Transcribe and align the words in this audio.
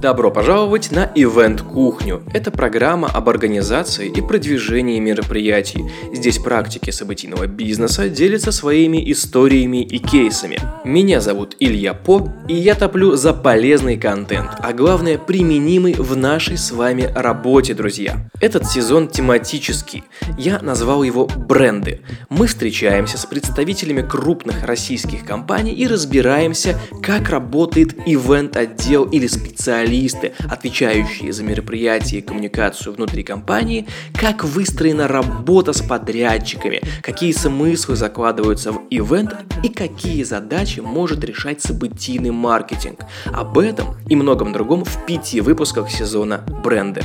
Добро 0.00 0.30
пожаловать 0.30 0.92
на 0.92 1.12
Event 1.14 1.62
Кухню. 1.62 2.22
Это 2.32 2.50
программа 2.50 3.08
об 3.08 3.28
организации 3.28 4.08
и 4.08 4.22
продвижении 4.22 4.98
мероприятий. 4.98 5.84
Здесь 6.14 6.38
практики 6.38 6.88
событийного 6.88 7.46
бизнеса 7.46 8.08
делятся 8.08 8.50
своими 8.50 9.12
историями 9.12 9.82
и 9.82 9.98
кейсами. 9.98 10.58
Меня 10.86 11.20
зовут 11.20 11.54
Илья 11.60 11.92
По, 11.92 12.32
и 12.48 12.54
я 12.54 12.76
топлю 12.76 13.14
за 13.16 13.34
полезный 13.34 13.98
контент, 13.98 14.52
а 14.60 14.72
главное 14.72 15.18
применимый 15.18 15.92
в 15.92 16.16
нашей 16.16 16.56
с 16.56 16.70
вами 16.70 17.02
работе, 17.14 17.74
друзья. 17.74 18.30
Этот 18.40 18.66
сезон 18.66 19.06
тематический. 19.06 20.04
Я 20.38 20.60
назвал 20.60 21.02
его 21.02 21.26
«Бренды». 21.26 22.00
Мы 22.30 22.46
встречаемся 22.46 23.18
с 23.18 23.26
представителями 23.26 24.00
крупных 24.00 24.64
российских 24.64 25.26
компаний 25.26 25.74
и 25.74 25.86
разбираемся, 25.86 26.80
как 27.02 27.28
работает 27.28 27.94
ивент-отдел 28.06 29.04
или 29.04 29.26
специалист 29.26 29.89
специалисты, 29.90 30.32
отвечающие 30.48 31.32
за 31.32 31.42
мероприятия 31.42 32.18
и 32.18 32.22
коммуникацию 32.22 32.94
внутри 32.94 33.22
компании, 33.22 33.86
как 34.14 34.44
выстроена 34.44 35.08
работа 35.08 35.72
с 35.72 35.82
подрядчиками, 35.82 36.80
какие 37.02 37.32
смыслы 37.32 37.96
закладываются 37.96 38.72
в 38.72 38.82
ивент 38.90 39.34
и 39.64 39.68
какие 39.68 40.22
задачи 40.22 40.80
может 40.80 41.24
решать 41.24 41.60
событийный 41.60 42.30
маркетинг. 42.30 43.00
Об 43.26 43.58
этом 43.58 43.96
и 44.08 44.14
многом 44.14 44.52
другом 44.52 44.84
в 44.84 45.06
пяти 45.06 45.40
выпусках 45.40 45.90
сезона 45.90 46.44
«Бренды». 46.62 47.02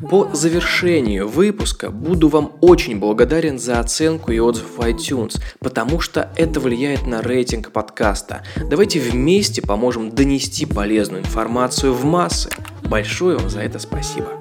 По 0.00 0.30
завершению 0.32 1.26
выпуска 1.28 1.90
буду 1.90 2.28
вам 2.28 2.52
очень 2.60 3.00
благодарен 3.00 3.58
за 3.58 3.80
оценку 3.80 4.30
и 4.30 4.38
отзыв 4.38 4.76
в 4.76 4.80
iTunes, 4.80 5.40
потому 5.58 5.98
что 5.98 6.30
это 6.36 6.60
влияет 6.60 7.06
на 7.06 7.20
рейтинг 7.20 7.72
подкаста. 7.72 8.42
Давайте 8.56 9.00
вместе 9.00 9.60
поможем 9.60 10.10
донести 10.10 10.66
полезную 10.66 11.22
информацию 11.22 11.92
в 11.92 12.04
массы. 12.04 12.48
Большое 12.84 13.38
вам 13.38 13.50
за 13.50 13.60
это 13.60 13.80
спасибо. 13.80 14.37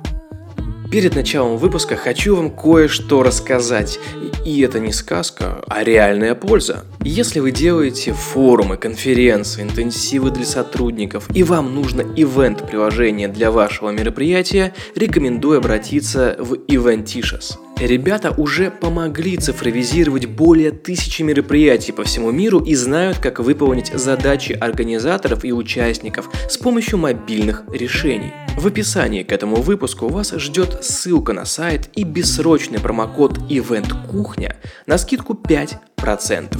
Перед 0.89 1.15
началом 1.15 1.57
выпуска 1.57 1.97
хочу 1.97 2.37
вам 2.37 2.49
кое-что 2.49 3.21
рассказать. 3.21 3.99
И 4.45 4.61
это 4.61 4.79
не 4.79 4.93
сказка, 4.93 5.61
а 5.67 5.83
реальная 5.83 6.33
польза. 6.33 6.85
Если 7.01 7.41
вы 7.41 7.51
делаете 7.51 8.13
форумы, 8.13 8.77
конференции, 8.77 9.63
интенсивы 9.63 10.31
для 10.31 10.45
сотрудников, 10.45 11.27
и 11.33 11.43
вам 11.43 11.75
нужно 11.75 12.01
ивент-приложение 12.01 13.27
для 13.27 13.51
вашего 13.51 13.89
мероприятия, 13.89 14.73
рекомендую 14.95 15.57
обратиться 15.57 16.37
в 16.39 16.53
Eventicious. 16.53 17.66
Ребята 17.79 18.31
уже 18.31 18.71
помогли 18.71 19.37
цифровизировать 19.37 20.25
более 20.25 20.71
тысячи 20.71 21.21
мероприятий 21.21 21.91
по 21.91 22.03
всему 22.03 22.31
миру 22.31 22.59
и 22.59 22.73
знают, 22.73 23.19
как 23.19 23.39
выполнить 23.39 23.91
задачи 23.93 24.53
организаторов 24.53 25.45
и 25.45 25.53
участников 25.53 26.27
с 26.49 26.57
помощью 26.57 26.97
мобильных 26.97 27.63
решений. 27.71 28.33
В 28.57 28.65
описании 28.65 29.21
к 29.21 29.31
этому 29.31 29.57
выпуску 29.57 30.07
вас 30.07 30.33
ждет 30.33 30.83
ссылка 30.83 31.33
на 31.33 31.45
сайт 31.45 31.89
и 31.95 32.03
бессрочный 32.03 32.79
промокод 32.79 33.37
Event 33.49 34.07
Кухня 34.07 34.57
на 34.87 34.97
скидку 34.97 35.33
5% 35.33 36.57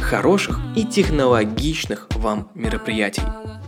хороших 0.00 0.58
и 0.76 0.84
технологичных 0.84 2.08
вам 2.16 2.50
мероприятий. 2.54 3.22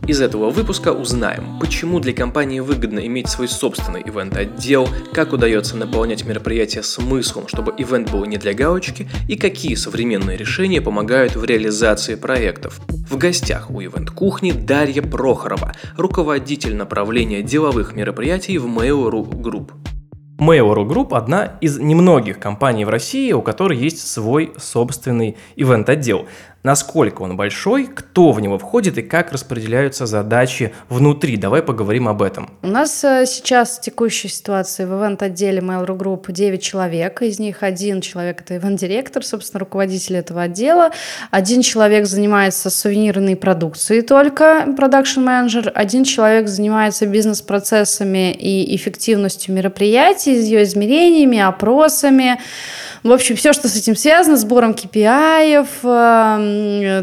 Из 0.07 0.21
этого 0.21 0.51
выпуска 0.51 0.93
узнаем, 0.93 1.59
почему 1.61 2.01
для 2.01 2.13
компании 2.13 2.61
выгодно 2.61 3.07
иметь 3.07 3.29
свой 3.29 3.49
собственный 3.49 4.01
ивент-отдел, 4.01 4.89
как 5.13 5.33
удается 5.33 5.77
наполнять 5.77 6.25
мероприятие 6.25 6.83
смыслом, 6.83 7.47
чтобы 7.49 7.75
ивент 7.77 8.11
был 8.11 8.25
не 8.25 8.37
для 8.37 8.55
галочки, 8.55 9.09
и 9.29 9.37
какие 9.37 9.75
современные 9.75 10.37
решения 10.37 10.81
помогают 10.81 11.37
в 11.37 11.45
реализации 11.45 12.15
проектов. 12.15 12.81
В 12.89 13.19
гостях 13.19 13.71
у 13.71 13.81
ивент-кухни 13.81 14.53
Дарья 14.53 15.03
Прохорова, 15.03 15.75
руководитель 15.97 16.75
направления 16.75 17.43
деловых 17.43 17.95
мероприятий 17.95 18.59
в 18.59 18.67
Mail.ru 18.67 19.29
Group. 19.31 19.73
Mail.ru 20.41 20.87
Group– 20.87 21.09
одна 21.15 21.59
из 21.61 21.79
немногих 21.79 22.39
компаний 22.39 22.87
в 22.87 22.89
России, 22.89 23.31
у 23.33 23.43
которой 23.43 23.77
есть 23.77 24.07
свой 24.11 24.55
собственный 24.57 25.37
ивент-отдел 25.55 26.27
насколько 26.63 27.23
он 27.23 27.37
большой, 27.37 27.87
кто 27.87 28.33
в 28.33 28.41
него 28.41 28.59
входит 28.59 28.99
и 28.99 29.03
как 29.03 29.33
распределяются 29.33 30.07
задачи 30.07 30.73
внутри. 30.89 31.37
Давай 31.37 31.63
поговорим 31.63 32.09
об 32.09 32.23
этом. 32.23 32.51
У 32.63 32.69
нас 32.69 33.03
э, 33.05 33.25
сейчас 33.27 33.79
в 33.79 33.81
текущей 33.81 34.29
ситуации 34.29 34.85
в 34.85 34.91
ивент-отделе 34.91 35.61
Mail.ru 35.61 35.97
Group 35.97 36.31
9 36.31 36.63
человек, 36.63 37.23
из 37.23 37.39
них 37.39 37.63
один 37.63 38.01
человек– 38.01 38.41
это 38.45 38.57
ивент-директор, 38.57 39.25
собственно, 39.25 39.61
руководитель 39.61 40.17
этого 40.17 40.43
отдела, 40.43 40.91
один 41.31 41.63
человек 41.63 42.07
занимается 42.07 42.71
сувенирной 42.71 43.37
продукцией 43.37 44.03
только, 44.03 44.67
продакшн-менеджер, 44.77 45.73
один 45.75 46.05
человек 46.05 46.49
занимается 46.49 47.07
бизнес-процессами 47.07 48.33
и 48.33 48.77
эффективностью 48.77 49.55
мероприятий, 49.55 50.35
ее 50.35 50.65
измерениями, 50.65 51.39
опросами, 51.39 52.39
в 53.03 53.13
общем, 53.13 53.35
все, 53.35 53.55
что 53.55 53.67
с 53.69 53.77
этим 53.77 53.97
связано, 53.97 54.37
сбором 54.37 54.73
KPI, 54.73 55.67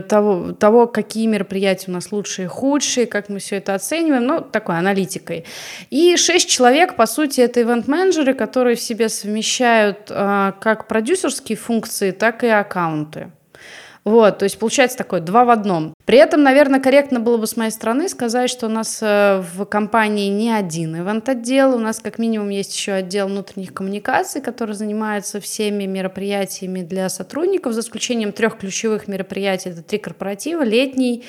того, 0.07 0.53
того, 0.53 0.87
какие 0.87 1.27
мероприятия 1.27 1.91
у 1.91 1.93
нас 1.93 2.11
лучшие 2.11 2.45
и 2.45 2.49
худшие, 2.49 3.05
как 3.05 3.29
мы 3.29 3.39
все 3.39 3.57
это 3.57 3.75
оцениваем, 3.75 4.25
ну, 4.25 4.41
такой 4.41 4.77
аналитикой. 4.77 5.45
И 5.89 6.15
шесть 6.17 6.49
человек, 6.49 6.95
по 6.95 7.05
сути, 7.05 7.41
это 7.41 7.61
ивент-менеджеры, 7.61 8.33
которые 8.33 8.75
в 8.75 8.81
себе 8.81 9.09
совмещают 9.09 10.09
э, 10.09 10.53
как 10.59 10.87
продюсерские 10.87 11.57
функции, 11.57 12.11
так 12.11 12.43
и 12.43 12.47
аккаунты. 12.47 13.31
Вот, 14.03 14.37
то 14.37 14.43
есть 14.43 14.57
получается 14.57 14.97
такое 14.97 15.19
два 15.19 15.43
в 15.43 15.49
одном. 15.49 15.93
При 16.07 16.19
этом, 16.19 16.41
наверное, 16.41 16.79
корректно 16.79 17.19
было 17.19 17.35
бы 17.35 17.47
с 17.47 17.57
моей 17.57 17.69
стороны 17.69 18.07
сказать, 18.07 18.49
что 18.49 18.67
у 18.67 18.69
нас 18.69 18.99
э, 19.01 19.43
в 19.53 19.65
компании 19.65 20.29
не 20.29 20.49
один 20.49 20.95
ивент-отдел, 20.95 21.75
у 21.75 21.79
нас 21.79 21.99
как 21.99 22.17
минимум 22.17 22.47
есть 22.47 22.73
еще 22.73 22.93
отдел 22.93 23.27
внутренних 23.27 23.73
коммуникаций, 23.73 24.39
который 24.39 24.73
занимается 24.73 25.41
всеми 25.41 25.83
мероприятиями 25.83 26.81
для 26.81 27.09
сотрудников, 27.09 27.73
за 27.73 27.81
исключением 27.81 28.31
трех 28.31 28.57
ключевых 28.57 29.09
мероприятий. 29.09 29.71
Это 29.71 29.81
три 29.81 29.97
корпоратива, 29.97 30.63
летний, 30.63 31.25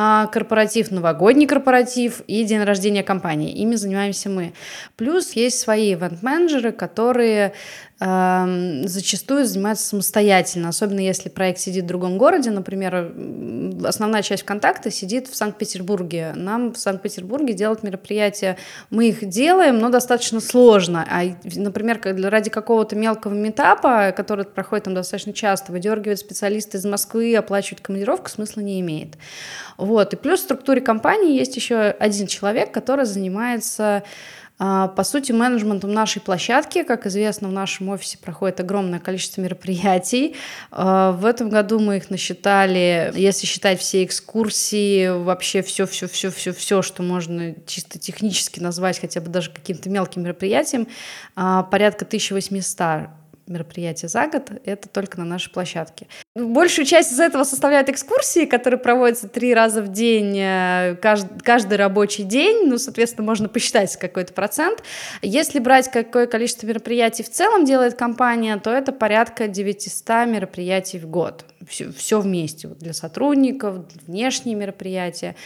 а, 0.00 0.26
корпоратив, 0.26 0.92
новогодний 0.92 1.46
корпоратив 1.48 2.22
и 2.28 2.44
день 2.44 2.62
рождения 2.62 3.02
компании. 3.02 3.52
Ими 3.52 3.74
занимаемся 3.74 4.28
мы. 4.28 4.52
Плюс 4.96 5.32
есть 5.32 5.58
свои 5.58 5.92
ивент-менеджеры, 5.94 6.70
которые 6.70 7.52
э, 7.98 8.82
зачастую 8.84 9.44
занимаются 9.44 9.86
самостоятельно, 9.86 10.68
особенно 10.68 11.00
если 11.00 11.30
проект 11.30 11.58
сидит 11.58 11.82
в 11.82 11.88
другом 11.88 12.16
городе. 12.16 12.50
Например, 12.50 13.12
основная 14.08 14.22
часть 14.22 14.42
ВКонтакта 14.44 14.90
сидит 14.90 15.28
в 15.28 15.36
Санкт-Петербурге. 15.36 16.32
Нам 16.34 16.72
в 16.72 16.78
Санкт-Петербурге 16.78 17.52
делать 17.52 17.82
мероприятия, 17.82 18.56
мы 18.88 19.10
их 19.10 19.28
делаем, 19.28 19.78
но 19.78 19.90
достаточно 19.90 20.40
сложно. 20.40 21.06
А, 21.10 21.24
например, 21.44 22.00
ради 22.02 22.48
какого-то 22.48 22.96
мелкого 22.96 23.34
метапа, 23.34 24.14
который 24.16 24.46
проходит 24.46 24.84
там 24.84 24.94
достаточно 24.94 25.34
часто, 25.34 25.72
выдергивать 25.72 26.20
специалисты 26.20 26.78
из 26.78 26.86
Москвы, 26.86 27.36
оплачивать 27.36 27.82
командировку, 27.82 28.30
смысла 28.30 28.62
не 28.62 28.80
имеет. 28.80 29.18
Вот. 29.76 30.14
И 30.14 30.16
плюс 30.16 30.40
в 30.40 30.44
структуре 30.44 30.80
компании 30.80 31.36
есть 31.38 31.54
еще 31.54 31.76
один 31.76 32.26
человек, 32.26 32.72
который 32.72 33.04
занимается 33.04 34.04
по 34.58 35.04
сути, 35.04 35.30
менеджментом 35.30 35.92
нашей 35.92 36.20
площадки, 36.20 36.82
как 36.82 37.06
известно, 37.06 37.48
в 37.48 37.52
нашем 37.52 37.90
офисе 37.90 38.18
проходит 38.18 38.58
огромное 38.58 38.98
количество 38.98 39.40
мероприятий. 39.40 40.34
А, 40.72 41.12
в 41.12 41.24
этом 41.24 41.48
году 41.48 41.78
мы 41.78 41.98
их 41.98 42.10
насчитали, 42.10 43.12
если 43.14 43.46
считать 43.46 43.78
все 43.78 44.04
экскурсии, 44.04 45.08
вообще 45.08 45.62
все, 45.62 45.86
все, 45.86 46.08
все, 46.08 46.30
все, 46.30 46.52
все, 46.52 46.82
что 46.82 47.04
можно 47.04 47.54
чисто 47.66 47.98
технически 48.00 48.58
назвать 48.58 48.98
хотя 48.98 49.20
бы 49.20 49.28
даже 49.28 49.50
каким-то 49.50 49.90
мелким 49.90 50.24
мероприятием, 50.24 50.88
а, 51.36 51.62
порядка 51.62 52.04
1800 52.04 53.10
мероприятия 53.48 54.08
за 54.08 54.26
год, 54.26 54.50
это 54.64 54.88
только 54.88 55.18
на 55.18 55.24
нашей 55.24 55.50
площадке. 55.50 56.06
Большую 56.34 56.86
часть 56.86 57.12
из 57.12 57.20
этого 57.20 57.44
составляют 57.44 57.88
экскурсии, 57.88 58.44
которые 58.44 58.78
проводятся 58.78 59.28
три 59.28 59.54
раза 59.54 59.82
в 59.82 59.88
день, 59.88 60.38
э, 60.38 60.96
каждый, 61.00 61.38
каждый 61.40 61.78
рабочий 61.78 62.22
день, 62.22 62.68
ну, 62.68 62.78
соответственно, 62.78 63.26
можно 63.26 63.48
посчитать 63.48 63.96
какой-то 63.96 64.32
процент. 64.32 64.82
Если 65.22 65.58
брать 65.58 65.90
какое 65.90 66.26
количество 66.26 66.66
мероприятий 66.66 67.22
в 67.22 67.30
целом 67.30 67.64
делает 67.64 67.94
компания, 67.94 68.56
то 68.58 68.70
это 68.70 68.92
порядка 68.92 69.48
900 69.48 70.26
мероприятий 70.26 70.98
в 70.98 71.08
год 71.08 71.44
все, 71.68 71.92
все 71.92 72.20
вместе 72.20 72.68
вот 72.68 72.78
для 72.78 72.92
сотрудников, 72.92 73.86
внешние 74.06 74.56
мероприятия. 74.56 75.36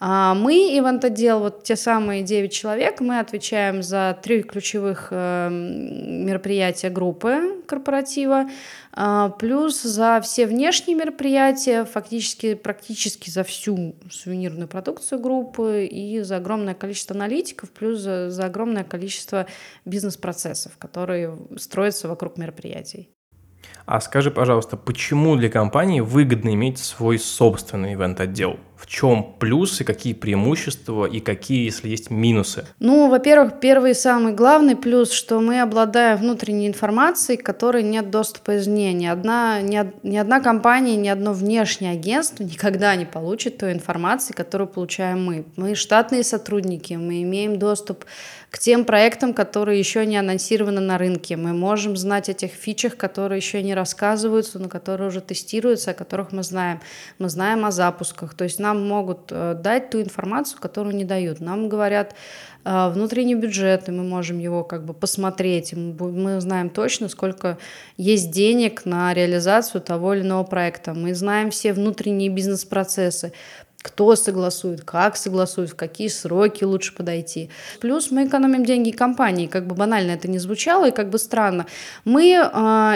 А 0.00 0.34
мы, 0.34 0.54
ивент-отдел, 0.78 1.40
вот 1.40 1.64
те 1.64 1.76
самые 1.76 2.22
9 2.22 2.52
человек, 2.52 3.00
мы 3.00 3.18
отвечаем 3.18 3.82
за 3.82 4.18
три 4.22 4.42
ключевых 4.42 5.08
э, 5.10 5.48
мероприятия 5.50 6.90
группы 6.90 7.62
корпоратива, 7.66 8.48
э, 8.96 9.30
плюс 9.38 9.82
за 9.82 10.20
все 10.22 10.46
внешние 10.46 10.96
мероприятия, 10.96 11.84
фактически 11.84 12.54
практически 12.54 13.30
за 13.30 13.44
всю 13.44 13.96
сувенирную 14.10 14.68
продукцию 14.68 15.20
группы 15.20 15.86
и 15.86 16.20
за 16.20 16.36
огромное 16.36 16.74
количество 16.74 17.16
аналитиков, 17.16 17.70
плюс 17.70 18.00
за, 18.00 18.30
за 18.30 18.46
огромное 18.46 18.84
количество 18.84 19.46
бизнес-процессов, 19.84 20.72
которые 20.78 21.36
строятся 21.56 22.08
вокруг 22.08 22.38
мероприятий. 22.38 23.08
А 23.84 24.00
скажи, 24.00 24.30
пожалуйста, 24.30 24.76
почему 24.76 25.36
для 25.36 25.48
компании 25.48 26.00
выгодно 26.00 26.54
иметь 26.54 26.78
свой 26.78 27.18
собственный 27.18 27.94
ивент-отдел? 27.94 28.58
В 28.82 28.88
чем 28.88 29.36
плюсы, 29.38 29.84
какие 29.84 30.12
преимущества 30.12 31.06
и 31.06 31.20
какие, 31.20 31.66
если 31.66 31.88
есть, 31.88 32.10
минусы? 32.10 32.66
Ну, 32.80 33.08
во-первых, 33.08 33.60
первый 33.60 33.92
и 33.92 33.94
самый 33.94 34.32
главный 34.32 34.74
плюс, 34.74 35.12
что 35.12 35.38
мы 35.38 35.60
обладаем 35.60 36.18
внутренней 36.18 36.66
информацией, 36.66 37.38
к 37.38 37.46
которой 37.46 37.84
нет 37.84 38.10
доступа 38.10 38.58
извне. 38.58 38.92
Ни 38.92 39.06
одна, 39.06 39.60
ни, 39.60 39.80
ни 40.02 40.16
одна 40.16 40.40
компания, 40.40 40.96
ни 40.96 41.06
одно 41.06 41.32
внешнее 41.32 41.92
агентство 41.92 42.42
никогда 42.42 42.96
не 42.96 43.04
получит 43.04 43.58
той 43.58 43.72
информации, 43.72 44.32
которую 44.32 44.66
получаем 44.66 45.24
мы. 45.24 45.44
Мы 45.54 45.76
штатные 45.76 46.24
сотрудники, 46.24 46.94
мы 46.94 47.22
имеем 47.22 47.60
доступ 47.60 48.04
к 48.50 48.58
тем 48.58 48.84
проектам, 48.84 49.32
которые 49.32 49.78
еще 49.78 50.04
не 50.04 50.16
анонсированы 50.16 50.80
на 50.80 50.98
рынке. 50.98 51.36
Мы 51.36 51.52
можем 51.54 51.96
знать 51.96 52.28
о 52.28 52.34
тех 52.34 52.50
фичах, 52.50 52.96
которые 52.96 53.38
еще 53.38 53.62
не 53.62 53.74
рассказываются, 53.74 54.58
но 54.58 54.68
которые 54.68 55.08
уже 55.08 55.20
тестируются, 55.20 55.92
о 55.92 55.94
которых 55.94 56.32
мы 56.32 56.42
знаем. 56.42 56.80
Мы 57.18 57.28
знаем 57.30 57.64
о 57.64 57.70
запусках. 57.70 58.34
То 58.34 58.44
есть 58.44 58.58
нам 58.58 58.71
могут 58.74 59.30
э, 59.30 59.54
дать 59.54 59.90
ту 59.90 60.00
информацию, 60.00 60.60
которую 60.60 60.94
не 60.94 61.04
дают. 61.04 61.40
Нам 61.40 61.68
говорят 61.68 62.14
э, 62.64 62.90
внутренний 62.90 63.34
бюджет, 63.34 63.88
и 63.88 63.92
мы 63.92 64.02
можем 64.04 64.38
его 64.38 64.64
как 64.64 64.84
бы 64.84 64.94
посмотреть. 64.94 65.72
Мы 65.74 66.40
знаем 66.40 66.70
точно, 66.70 67.08
сколько 67.08 67.58
есть 67.96 68.30
денег 68.30 68.84
на 68.84 69.14
реализацию 69.14 69.80
того 69.80 70.14
или 70.14 70.22
иного 70.22 70.44
проекта. 70.44 70.94
Мы 70.94 71.14
знаем 71.14 71.50
все 71.50 71.72
внутренние 71.72 72.28
бизнес-процессы 72.28 73.32
кто 73.82 74.16
согласует, 74.16 74.82
как 74.82 75.16
согласует, 75.16 75.70
в 75.70 75.76
какие 75.76 76.08
сроки 76.08 76.64
лучше 76.64 76.94
подойти. 76.94 77.50
Плюс 77.80 78.10
мы 78.10 78.26
экономим 78.26 78.64
деньги 78.64 78.90
компании, 78.90 79.46
как 79.46 79.66
бы 79.66 79.74
банально 79.74 80.12
это 80.12 80.28
не 80.28 80.38
звучало 80.38 80.88
и 80.88 80.92
как 80.92 81.10
бы 81.10 81.18
странно. 81.18 81.66
Мы, 82.04 82.30
э, 82.30 82.38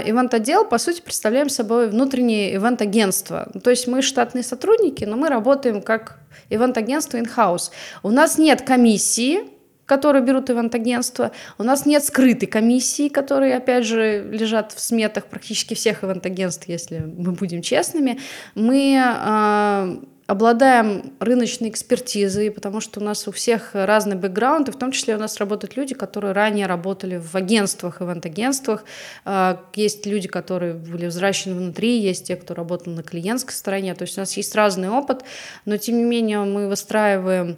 ивент-отдел, 0.06 0.64
по 0.64 0.78
сути, 0.78 1.02
представляем 1.02 1.48
собой 1.48 1.88
внутреннее 1.88 2.54
ивент-агентство. 2.54 3.50
То 3.62 3.70
есть 3.70 3.88
мы 3.88 4.00
штатные 4.02 4.44
сотрудники, 4.44 5.04
но 5.04 5.16
мы 5.16 5.28
работаем 5.28 5.82
как 5.82 6.18
ивент-агентство 6.50 7.18
in-house. 7.18 7.70
У 8.02 8.10
нас 8.10 8.38
нет 8.38 8.62
комиссии, 8.62 9.56
которые 9.86 10.22
берут 10.22 10.50
ивент-агентства. 10.50 11.30
У 11.58 11.62
нас 11.62 11.86
нет 11.86 12.04
скрытой 12.04 12.48
комиссии, 12.48 13.08
которые, 13.08 13.56
опять 13.56 13.84
же, 13.84 14.28
лежат 14.30 14.72
в 14.72 14.80
сметах 14.80 15.26
практически 15.26 15.74
всех 15.74 16.04
ивент-агентств, 16.04 16.68
если 16.68 16.98
мы 16.98 17.32
будем 17.32 17.62
честными. 17.62 18.18
Мы 18.54 19.00
э, 19.00 19.96
обладаем 20.26 21.12
рыночной 21.20 21.68
экспертизой, 21.68 22.50
потому 22.50 22.80
что 22.80 23.00
у 23.00 23.02
нас 23.02 23.28
у 23.28 23.32
всех 23.32 23.70
разный 23.74 24.16
бэкграунд, 24.16 24.68
и 24.68 24.72
в 24.72 24.76
том 24.76 24.90
числе 24.90 25.14
у 25.14 25.18
нас 25.18 25.38
работают 25.38 25.76
люди, 25.76 25.94
которые 25.94 26.32
ранее 26.32 26.66
работали 26.66 27.16
в 27.16 27.34
агентствах, 27.34 28.02
ивент-агентствах. 28.02 28.84
А, 29.24 29.62
есть 29.74 30.04
люди, 30.06 30.26
которые 30.26 30.74
были 30.74 31.06
взращены 31.06 31.54
внутри, 31.54 31.98
есть 31.98 32.26
те, 32.26 32.36
кто 32.36 32.54
работал 32.54 32.92
на 32.92 33.02
клиентской 33.02 33.54
стороне. 33.54 33.94
То 33.94 34.02
есть 34.02 34.18
у 34.18 34.20
нас 34.20 34.36
есть 34.36 34.54
разный 34.54 34.88
опыт, 34.88 35.22
но 35.64 35.76
тем 35.76 35.98
не 35.98 36.04
менее 36.04 36.40
мы 36.40 36.68
выстраиваем 36.68 37.56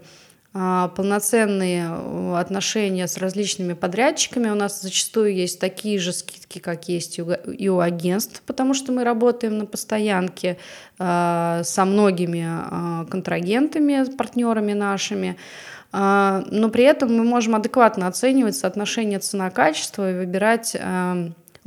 полноценные 0.53 1.89
э, 1.91 2.37
отношения 2.37 3.07
с 3.07 3.19
различными 3.19 3.75
подрядчиками. 3.75 4.49
У 4.49 4.55
нас 4.55 4.81
зачастую 4.81 5.35
есть 5.35 5.61
такие 5.61 5.99
же 5.99 6.13
скидки, 6.13 6.59
как 6.59 6.89
есть 6.89 7.19
и 7.19 7.69
у 7.69 7.79
агентств, 7.81 8.43
потому 8.47 8.73
что 8.73 8.91
мы 8.93 9.05
работаем 9.05 9.59
на 9.59 9.67
постоянке 9.67 10.57
а, 10.99 11.63
со 11.65 11.85
многими 11.85 12.47
а, 12.49 13.05
контрагентами, 13.11 14.11
партнерами 14.17 14.73
нашими. 14.73 15.37
Но 15.91 16.69
при 16.71 16.85
этом 16.85 17.17
мы 17.17 17.25
можем 17.25 17.55
адекватно 17.55 18.09
оценивать 18.09 18.55
соотношение 18.55 19.21
цена-качество 19.21 20.11
и 20.11 20.19
выбирать 20.19 20.77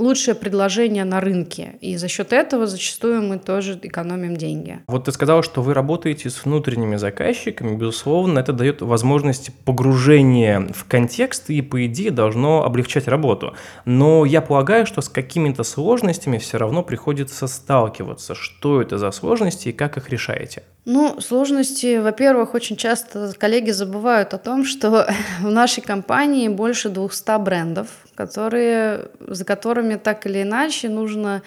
лучшее 0.02 0.36
предложение 0.36 1.06
на 1.06 1.22
рынке. 1.22 1.76
И 1.80 1.96
за 1.96 2.08
счет 2.08 2.34
этого 2.34 2.68
зачастую 2.68 3.22
мы 3.22 3.40
тоже 3.40 3.80
экономим 3.82 4.36
деньги. 4.36 4.80
Вот 4.88 5.06
ты 5.06 5.12
сказала, 5.12 5.44
что 5.44 5.62
вы 5.62 5.74
работаете 5.74 6.30
с 6.30 6.44
внутренними 6.44 6.96
заказчиками. 6.96 7.76
Безусловно, 7.76 8.40
это 8.40 8.52
дает 8.52 8.82
возможность 8.82 9.52
погружения 9.64 10.68
в 10.74 10.86
контекст 10.86 11.50
и, 11.50 11.62
по 11.62 11.86
идее, 11.86 12.12
должно 12.12 12.64
облегчать 12.64 13.08
работу. 13.08 13.56
Но 13.86 14.26
я 14.26 14.42
полагаю, 14.42 14.86
что 14.86 15.02
с 15.02 15.10
какими-то 15.10 15.64
сложностями 15.64 16.40
все 16.40 16.58
равно 16.58 16.84
приходится 16.84 17.48
сталкиваться. 17.48 18.36
Что 18.36 18.82
это 18.82 18.98
за 18.98 19.12
сложности 19.12 19.70
и 19.70 19.74
как 19.74 19.98
их 19.98 20.10
решаете? 20.10 20.64
Ну, 20.86 21.22
сложности, 21.22 22.00
во-первых, 22.00 22.56
очень 22.56 22.76
часто 22.76 23.34
коллеги 23.38 23.70
забывают 23.70 24.34
о 24.34 24.40
том, 24.40 24.66
что 24.66 25.08
в 25.42 25.52
нашей 25.52 25.82
компании 25.82 26.48
больше 26.48 26.90
200 26.90 27.40
брендов, 27.40 27.88
которые, 28.22 29.10
за 29.28 29.46
которыми 29.46 29.96
так 29.96 30.26
или 30.28 30.44
иначе 30.44 30.90
нужно 30.90 31.42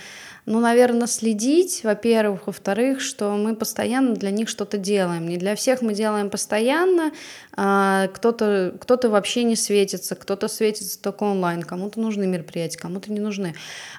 ну, 0.46 0.60
наверное, 0.60 1.06
следить, 1.06 1.80
во-первых, 1.84 2.46
во-вторых, 2.46 3.00
что 3.00 3.30
мы 3.30 3.56
постоянно 3.56 4.14
для 4.14 4.30
них 4.30 4.50
что-то 4.50 4.76
делаем. 4.76 5.26
Не 5.26 5.38
для 5.38 5.56
всех 5.56 5.80
мы 5.80 5.94
делаем 5.94 6.28
постоянно, 6.28 7.12
а 7.56 8.08
кто-то 8.08 8.74
кто 8.78 8.98
вообще 9.08 9.44
не 9.44 9.56
светится, 9.56 10.14
кто-то 10.14 10.48
светится 10.48 11.00
только 11.00 11.24
онлайн, 11.24 11.62
кому-то 11.62 11.98
нужны 11.98 12.26
мероприятия, 12.26 12.78
кому-то 12.78 13.10
не 13.10 13.20
нужны. 13.20 13.54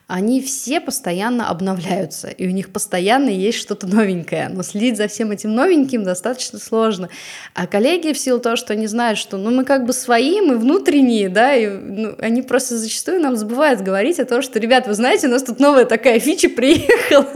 Они 0.07 0.41
все 0.41 0.79
постоянно 0.79 1.49
обновляются, 1.49 2.27
и 2.27 2.47
у 2.47 2.51
них 2.51 2.71
постоянно 2.71 3.29
есть 3.29 3.57
что-то 3.57 3.87
новенькое, 3.87 4.49
но 4.49 4.61
следить 4.61 4.97
за 4.97 5.07
всем 5.07 5.31
этим 5.31 5.55
новеньким 5.55 6.03
достаточно 6.03 6.59
сложно. 6.59 7.09
А 7.55 7.65
коллеги 7.65 8.13
в 8.13 8.19
силу 8.19 8.39
того, 8.39 8.55
что 8.55 8.73
они 8.73 8.85
знают, 8.85 9.17
что 9.17 9.37
ну, 9.37 9.49
мы 9.49 9.65
как 9.65 9.85
бы 9.85 9.93
свои, 9.93 10.41
мы 10.41 10.57
внутренние, 10.57 11.29
да, 11.29 11.55
и 11.55 11.67
ну, 11.67 12.15
они 12.19 12.43
просто 12.43 12.77
зачастую 12.77 13.19
нам 13.19 13.35
забывают 13.35 13.81
говорить 13.81 14.19
о 14.19 14.25
том, 14.25 14.43
что, 14.43 14.59
ребят, 14.59 14.85
вы 14.85 14.93
знаете, 14.93 15.27
у 15.27 15.31
нас 15.31 15.41
тут 15.41 15.59
новая 15.59 15.85
такая 15.85 16.19
фича, 16.19 16.34
встречи 16.35 16.47
приехала. 16.47 17.31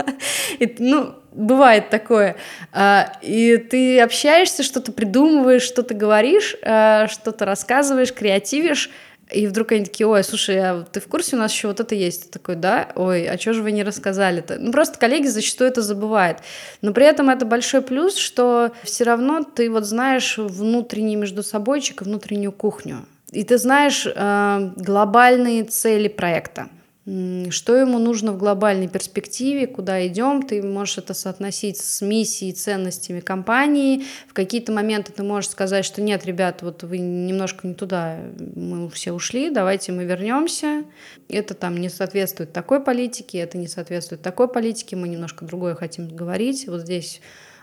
И, 0.58 0.76
ну, 0.78 1.14
бывает 1.32 1.90
такое. 1.90 2.36
А, 2.72 3.12
и 3.22 3.56
ты 3.56 4.00
общаешься, 4.00 4.62
что-то 4.62 4.92
придумываешь, 4.92 5.62
что-то 5.62 5.94
говоришь, 5.94 6.56
а, 6.62 7.08
что-то 7.08 7.44
рассказываешь, 7.44 8.12
креативишь, 8.12 8.90
и 9.32 9.46
вдруг 9.46 9.70
они 9.70 9.84
такие, 9.84 10.08
ой, 10.08 10.24
слушай, 10.24 10.58
а 10.58 10.84
ты 10.90 10.98
в 10.98 11.06
курсе, 11.06 11.36
у 11.36 11.38
нас 11.38 11.52
еще 11.52 11.68
вот 11.68 11.78
это 11.78 11.94
есть? 11.94 12.24
Ты 12.24 12.38
такой, 12.38 12.56
да? 12.56 12.88
Ой, 12.96 13.28
а 13.28 13.38
что 13.38 13.52
же 13.52 13.62
вы 13.62 13.70
не 13.70 13.84
рассказали-то? 13.84 14.58
Ну, 14.58 14.72
просто 14.72 14.98
коллеги 14.98 15.28
зачастую 15.28 15.70
это 15.70 15.82
забывают. 15.82 16.38
Но 16.82 16.92
при 16.92 17.06
этом 17.06 17.30
это 17.30 17.46
большой 17.46 17.82
плюс, 17.82 18.16
что 18.16 18.72
все 18.82 19.04
равно 19.04 19.44
ты 19.44 19.70
вот 19.70 19.84
знаешь 19.84 20.36
внутренний 20.36 21.14
между 21.14 21.44
собойчик 21.44 22.02
внутреннюю 22.02 22.50
кухню. 22.50 23.06
И 23.30 23.44
ты 23.44 23.56
знаешь 23.58 24.04
э, 24.04 24.70
глобальные 24.76 25.62
цели 25.62 26.08
проекта 26.08 26.68
что 27.06 27.76
ему 27.76 27.98
нужно 27.98 28.32
в 28.32 28.38
глобальной 28.38 28.86
перспективе, 28.86 29.66
куда 29.66 30.06
идем, 30.06 30.42
ты 30.42 30.62
можешь 30.62 30.98
это 30.98 31.14
соотносить 31.14 31.78
с 31.78 32.02
миссией, 32.02 32.52
ценностями 32.52 33.20
компании. 33.20 34.04
В 34.28 34.34
какие-то 34.34 34.70
моменты 34.70 35.10
ты 35.10 35.22
можешь 35.22 35.50
сказать, 35.50 35.84
что 35.84 36.02
нет, 36.02 36.26
ребят, 36.26 36.60
вот 36.60 36.82
вы 36.82 36.98
немножко 36.98 37.66
не 37.66 37.74
туда, 37.74 38.18
мы 38.54 38.90
все 38.90 39.12
ушли, 39.12 39.48
давайте 39.48 39.92
мы 39.92 40.04
вернемся. 40.04 40.84
Это 41.28 41.54
там 41.54 41.78
не 41.78 41.88
соответствует 41.88 42.52
такой 42.52 42.80
политике, 42.80 43.38
это 43.38 43.56
не 43.56 43.66
соответствует 43.66 44.20
такой 44.20 44.48
политике, 44.48 44.94
мы 44.96 45.08
немножко 45.08 45.46
другое 45.46 45.74
хотим 45.74 46.14
говорить. 46.14 46.68
Вот 46.68 46.82
здесь 46.82 47.22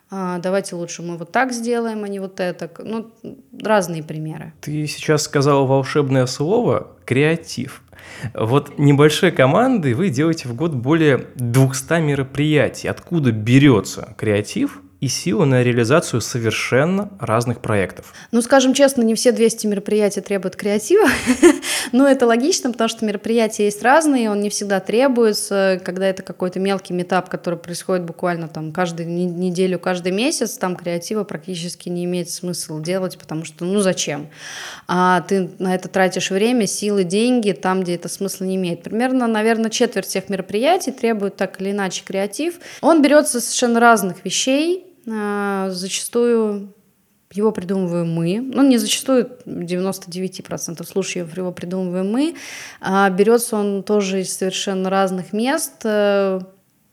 а, 0.10 0.40
давайте 0.40 0.76
лучше 0.76 1.02
мы 1.02 1.18
вот 1.18 1.32
так 1.32 1.52
сделаем, 1.52 2.04
а 2.04 2.08
не 2.08 2.20
вот 2.20 2.40
это. 2.40 2.70
Ну, 2.80 3.12
разные 3.62 4.04
примеры. 4.04 4.54
Ты 4.62 4.88
сейчас 4.88 5.24
сказала 5.24 5.66
волшебное 5.66 6.26
слово 6.26 6.88
«креатив». 7.06 7.82
Вот 8.34 8.80
небольшой 8.80 9.32
командой 9.32 9.94
вы 9.94 10.10
делаете 10.10 10.48
в 10.48 10.56
год 10.56 10.74
более 10.74 11.28
200 11.36 12.00
мероприятий. 12.02 12.88
Откуда 12.88 13.32
берется 13.32 14.14
креатив 14.18 14.82
и 15.00 15.08
силы 15.08 15.46
на 15.46 15.64
реализацию 15.64 16.22
совершенно 16.22 17.10
разных 17.20 17.62
проектов. 17.62 18.14
Ну, 18.32 18.42
скажем 18.42 18.74
честно, 18.74 19.04
не 19.04 19.14
все 19.14 19.32
200 19.32 19.68
мероприятий 19.68 20.22
требуют 20.22 20.56
креатива, 20.56 21.08
но 21.92 22.08
это 22.08 22.26
логично, 22.26 22.72
потому 22.72 22.88
что 22.88 23.06
мероприятия 23.06 23.66
есть 23.66 23.84
разные, 23.84 24.32
он 24.32 24.42
не 24.42 24.50
всегда 24.50 24.80
требуется, 24.80 25.80
когда 25.84 26.08
это 26.08 26.24
какой-то 26.24 26.60
мелкий 26.60 26.94
метап, 26.94 27.30
который 27.30 27.60
происходит 27.60 28.06
буквально 28.06 28.48
там 28.48 28.72
каждую 28.72 29.08
неделю, 29.10 29.78
каждый 29.78 30.12
месяц, 30.12 30.58
там 30.58 30.76
креатива 30.76 31.24
практически 31.24 31.90
не 31.90 32.06
имеет 32.06 32.32
смысла 32.32 32.82
делать, 32.82 33.20
потому 33.20 33.46
что, 33.46 33.66
ну, 33.66 33.80
зачем? 33.82 34.30
А 34.88 35.22
ты 35.22 35.52
на 35.60 35.76
это 35.76 35.90
тратишь 35.90 36.32
время, 36.32 36.66
силы, 36.66 37.04
деньги 37.04 37.52
там, 37.52 37.84
где 37.84 37.96
это 37.96 38.10
смысла 38.10 38.46
не 38.46 38.56
имеет. 38.56 38.82
Примерно, 38.82 39.28
наверное, 39.28 39.70
четверть 39.70 40.08
всех 40.08 40.30
мероприятий 40.30 40.92
требует 40.92 41.36
так 41.36 41.62
или 41.62 41.72
иначе 41.72 42.04
креатив. 42.04 42.56
Он 42.82 43.02
берется 43.02 43.40
совершенно 43.40 43.80
разных 43.80 44.26
вещей, 44.26 44.87
зачастую 45.08 46.74
его 47.32 47.52
придумываем 47.52 48.14
мы. 48.14 48.40
Ну, 48.42 48.64
не 48.64 48.78
зачастую, 48.78 49.30
99% 49.46 50.86
случаев 50.86 51.36
его 51.36 51.52
придумываем 51.52 52.12
мы. 52.12 52.36
А 52.80 53.10
берется 53.10 53.58
он 53.58 53.84
тоже 53.84 54.22
из 54.22 54.36
совершенно 54.36 54.90
разных 54.90 55.34
мест. 55.34 55.84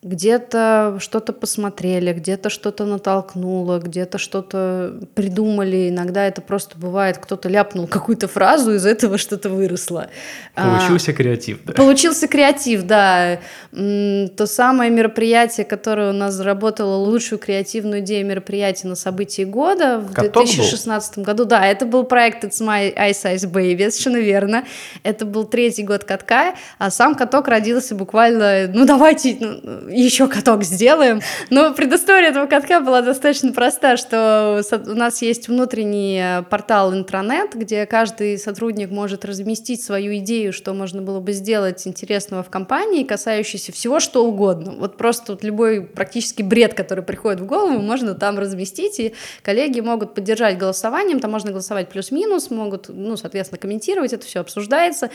Где-то 0.04 0.98
что-то 1.00 1.32
посмотрели, 1.32 2.12
где-то 2.12 2.50
что-то 2.50 2.84
натолкнуло, 2.84 3.78
где-то 3.78 4.18
что-то 4.18 5.00
придумали. 5.14 5.88
Иногда 5.88 6.26
это 6.26 6.42
просто 6.42 6.76
бывает, 6.76 7.16
кто-то 7.16 7.48
ляпнул 7.48 7.86
какую-то 7.86 8.28
фразу, 8.28 8.74
из 8.74 8.84
этого 8.84 9.16
что-то 9.16 9.48
выросло. 9.48 10.08
Получился 10.54 11.12
а, 11.12 11.14
креатив, 11.14 11.60
да. 11.64 11.72
Получился 11.72 12.28
креатив, 12.28 12.82
да. 12.82 13.38
То 13.72 14.46
самое 14.46 14.90
мероприятие, 14.90 15.64
которое 15.64 16.10
у 16.10 16.12
нас 16.14 16.34
заработало 16.34 16.96
лучшую 16.96 17.38
креативную 17.38 18.00
идею 18.00 18.26
мероприятия 18.26 18.88
на 18.88 18.96
событии 18.96 19.44
года 19.44 20.00
в 20.00 20.12
Каток 20.12 20.44
2016 20.44 21.16
был? 21.16 21.24
году. 21.24 21.46
Да, 21.46 21.64
это 21.66 21.86
был 21.86 22.04
проект 22.04 22.44
It's 22.44 22.60
My 22.60 22.94
Ice 22.94 23.24
Ice 23.34 23.50
Baby, 23.50 23.88
совершенно 23.88 24.18
верно. 24.18 24.64
Это 25.02 25.24
был 25.24 25.44
третий 25.44 25.82
год 25.82 26.04
катка, 26.04 26.56
а 26.78 26.90
сам 26.90 27.14
каток 27.14 27.48
родился 27.48 27.94
буквально, 27.94 28.68
ну 28.68 28.84
давайте, 28.84 29.38
ну, 29.40 29.93
еще 29.94 30.28
каток 30.28 30.64
сделаем. 30.64 31.20
Но 31.50 31.72
предыстория 31.72 32.30
этого 32.30 32.46
катка 32.46 32.80
была 32.80 33.02
достаточно 33.02 33.52
проста, 33.52 33.96
что 33.96 34.62
у 34.86 34.94
нас 34.94 35.22
есть 35.22 35.48
внутренний 35.48 36.20
э, 36.20 36.42
портал 36.42 36.92
интранет, 36.92 37.54
где 37.54 37.86
каждый 37.86 38.38
сотрудник 38.38 38.90
может 38.90 39.24
разместить 39.24 39.82
свою 39.82 40.16
идею, 40.16 40.52
что 40.52 40.74
можно 40.74 41.02
было 41.02 41.20
бы 41.20 41.32
сделать 41.32 41.86
интересного 41.86 42.42
в 42.42 42.50
компании, 42.50 43.04
касающийся 43.04 43.72
всего 43.72 44.00
что 44.00 44.26
угодно. 44.26 44.74
Вот 44.78 44.96
просто 44.96 45.32
вот 45.32 45.44
любой 45.44 45.82
практически 45.82 46.42
бред, 46.42 46.74
который 46.74 47.04
приходит 47.04 47.40
в 47.40 47.46
голову, 47.46 47.78
можно 47.80 48.14
там 48.14 48.38
разместить, 48.38 48.98
и 49.00 49.14
коллеги 49.42 49.80
могут 49.80 50.14
поддержать 50.14 50.58
голосованием, 50.58 51.20
там 51.20 51.30
можно 51.30 51.50
голосовать 51.50 51.88
плюс-минус, 51.88 52.50
могут, 52.50 52.88
ну, 52.88 53.16
соответственно, 53.16 53.58
комментировать, 53.58 54.12
это 54.12 54.26
все 54.26 54.40
обсуждается. 54.40 55.10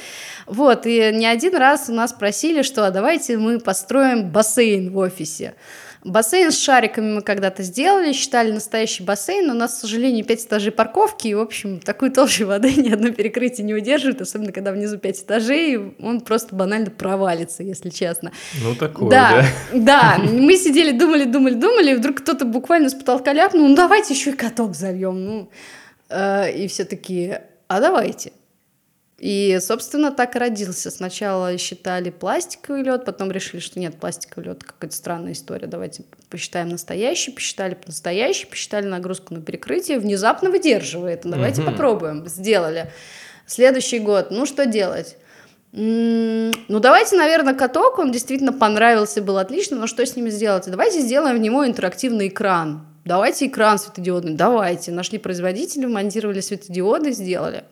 Вот, 0.45 0.85
и 0.85 1.11
не 1.13 1.25
один 1.25 1.55
раз 1.55 1.89
у 1.89 1.93
нас 1.93 2.13
просили, 2.13 2.61
что 2.61 2.87
а 2.87 2.91
давайте 2.91 3.37
мы 3.37 3.59
построим 3.59 4.29
бассейн 4.29 4.68
бассейн 4.69 4.91
в 4.91 4.97
офисе. 4.97 5.55
Бассейн 6.03 6.51
с 6.51 6.57
шариками 6.57 7.15
мы 7.15 7.21
когда-то 7.21 7.61
сделали, 7.61 8.13
считали 8.13 8.51
настоящий 8.51 9.03
бассейн, 9.03 9.47
но 9.47 9.53
у 9.53 9.57
нас, 9.57 9.73
к 9.73 9.81
сожалению, 9.81 10.23
5 10.23 10.45
этажей 10.45 10.71
парковки, 10.71 11.27
и, 11.27 11.33
в 11.33 11.41
общем, 11.41 11.79
такой 11.79 12.09
толщу 12.09 12.47
воды 12.47 12.73
ни 12.77 12.89
одно 12.89 13.11
перекрытие 13.11 13.65
не 13.65 13.73
удерживает, 13.73 14.21
особенно 14.21 14.53
когда 14.53 14.71
внизу 14.71 14.97
5 14.97 15.23
этажей, 15.23 15.77
он 15.99 16.21
просто 16.21 16.55
банально 16.55 16.89
провалится, 16.89 17.63
если 17.63 17.89
честно. 17.89 18.31
Ну, 18.63 18.75
такое, 18.75 19.09
да? 19.09 19.45
Да, 19.73 20.17
да. 20.17 20.23
мы 20.23 20.55
сидели, 20.55 20.97
думали, 20.97 21.25
думали, 21.25 21.55
думали, 21.55 21.91
и 21.91 21.95
вдруг 21.95 22.21
кто-то 22.21 22.45
буквально 22.45 22.89
с 22.89 22.93
потолка 22.93 23.33
ляпнул, 23.33 23.67
ну, 23.67 23.75
давайте 23.75 24.13
еще 24.13 24.29
и 24.29 24.33
каток 24.33 24.75
зальем, 24.75 25.25
ну, 25.25 25.49
э, 26.09 26.51
и 26.53 26.67
все 26.69 26.85
такие, 26.85 27.43
а 27.67 27.81
давайте. 27.81 28.31
И, 29.19 29.57
собственно, 29.61 30.11
так 30.11 30.35
и 30.35 30.39
родился. 30.39 30.89
Сначала 30.89 31.57
считали 31.57 32.09
пластиковый 32.09 32.83
лед, 32.83 33.03
потом 33.03 33.31
решили, 33.31 33.59
что 33.59 33.79
нет, 33.79 33.99
пластиковый 33.99 34.47
лед 34.47 34.63
какая-то 34.63 34.95
странная 34.95 35.33
история. 35.33 35.67
Давайте 35.67 36.03
посчитаем 36.29 36.69
настоящий, 36.69 37.31
посчитали 37.31 37.77
настоящий, 37.85 38.45
посчитали 38.45 38.85
нагрузку 38.85 39.33
на 39.33 39.41
перекрытие, 39.41 39.99
внезапно 39.99 40.49
выдерживает. 40.49 41.21
Давайте 41.23 41.61
угу. 41.61 41.71
попробуем. 41.71 42.27
Сделали. 42.27 42.91
Следующий 43.45 43.99
год. 43.99 44.27
Ну, 44.31 44.45
что 44.45 44.65
делать? 44.65 45.17
Ну, 45.71 46.51
давайте, 46.67 47.15
наверное, 47.15 47.53
каток, 47.53 47.99
он 47.99 48.11
действительно 48.11 48.53
понравился, 48.53 49.21
был 49.21 49.37
отлично, 49.37 49.77
но 49.77 49.85
что 49.85 50.03
с 50.03 50.15
ними 50.15 50.29
сделать? 50.29 50.63
Давайте 50.65 51.01
сделаем 51.01 51.37
в 51.37 51.39
него 51.39 51.65
интерактивный 51.65 52.29
экран. 52.29 52.87
Давайте 53.05 53.47
экран 53.47 53.77
светодиодный, 53.77 54.33
давайте. 54.33 54.91
Нашли 54.91 55.17
производителя, 55.19 55.87
монтировали 55.87 56.41
светодиоды, 56.41 57.11
сделали. 57.11 57.65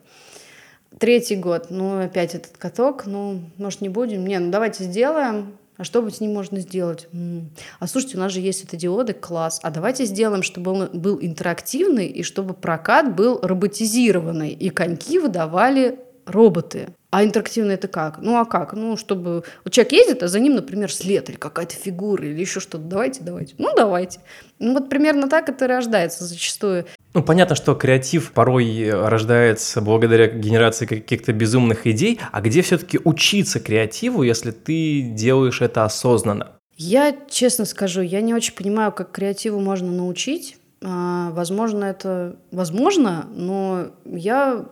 Третий 0.99 1.35
год, 1.35 1.67
ну, 1.69 2.01
опять 2.01 2.33
этот 2.33 2.57
каток, 2.57 3.05
ну, 3.05 3.41
может, 3.57 3.81
не 3.81 3.89
будем? 3.89 4.25
Не, 4.25 4.39
ну, 4.39 4.51
давайте 4.51 4.83
сделаем. 4.83 5.57
А 5.77 5.83
что 5.83 6.07
с 6.09 6.19
ним 6.19 6.33
можно 6.33 6.59
сделать? 6.59 7.07
М-м. 7.13 7.51
А 7.79 7.87
слушайте, 7.87 8.17
у 8.17 8.19
нас 8.19 8.31
же 8.31 8.39
есть 8.39 8.59
светодиоды, 8.59 9.13
класс. 9.13 9.59
А 9.61 9.69
давайте 9.69 10.05
сделаем, 10.05 10.41
чтобы 10.41 10.71
он 10.71 10.89
был 10.91 11.19
интерактивный 11.21 12.07
и 12.07 12.23
чтобы 12.23 12.55
прокат 12.55 13.15
был 13.15 13.39
роботизированный, 13.41 14.49
и 14.53 14.69
коньки 14.69 15.19
выдавали 15.19 15.99
роботы. 16.27 16.89
А 17.09 17.23
интерактивно 17.23 17.71
это 17.71 17.87
как? 17.87 18.19
Ну 18.21 18.37
а 18.37 18.45
как? 18.45 18.73
Ну, 18.73 18.97
чтобы... 18.97 19.43
Вот 19.63 19.73
человек 19.73 19.93
ездит, 19.93 20.23
а 20.23 20.27
за 20.27 20.39
ним, 20.39 20.55
например, 20.55 20.91
след 20.91 21.29
или 21.29 21.37
какая-то 21.37 21.75
фигура 21.75 22.25
или 22.25 22.39
еще 22.39 22.59
что-то. 22.59 22.83
Давайте, 22.83 23.23
давайте. 23.23 23.55
Ну, 23.57 23.73
давайте. 23.75 24.19
Ну, 24.59 24.73
вот 24.73 24.89
примерно 24.89 25.29
так 25.29 25.49
это 25.49 25.67
рождается 25.67 26.25
зачастую. 26.25 26.85
Ну, 27.13 27.23
понятно, 27.23 27.55
что 27.55 27.75
креатив 27.75 28.31
порой 28.33 28.91
рождается 28.91 29.81
благодаря 29.81 30.27
генерации 30.27 30.85
каких-то 30.85 31.33
безумных 31.33 31.87
идей, 31.87 32.19
а 32.31 32.41
где 32.41 32.61
все-таки 32.61 32.99
учиться 33.03 33.59
креативу, 33.59 34.23
если 34.23 34.51
ты 34.51 35.01
делаешь 35.01 35.61
это 35.61 35.85
осознанно? 35.85 36.51
Я, 36.75 37.15
честно 37.29 37.65
скажу, 37.65 38.01
я 38.01 38.21
не 38.21 38.35
очень 38.35 38.53
понимаю, 38.53 38.91
как 38.91 39.11
креативу 39.11 39.59
можно 39.59 39.91
научить. 39.91 40.57
А, 40.83 41.31
возможно, 41.31 41.85
это 41.85 42.35
возможно, 42.51 43.25
но 43.33 43.87
я 44.05 44.65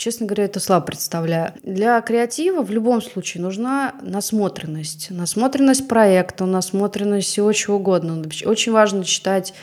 честно 0.00 0.26
говоря, 0.26 0.44
это 0.44 0.58
слабо 0.58 0.86
представляю. 0.86 1.52
Для 1.62 2.00
креатива 2.00 2.62
в 2.62 2.70
любом 2.70 3.02
случае 3.02 3.42
нужна 3.42 3.94
насмотренность. 4.02 5.10
Насмотренность 5.10 5.86
проекта, 5.86 6.46
насмотренность 6.46 7.28
всего 7.28 7.52
чего 7.52 7.76
угодно. 7.76 8.22
Очень 8.46 8.72
важно 8.72 9.04
читать 9.04 9.54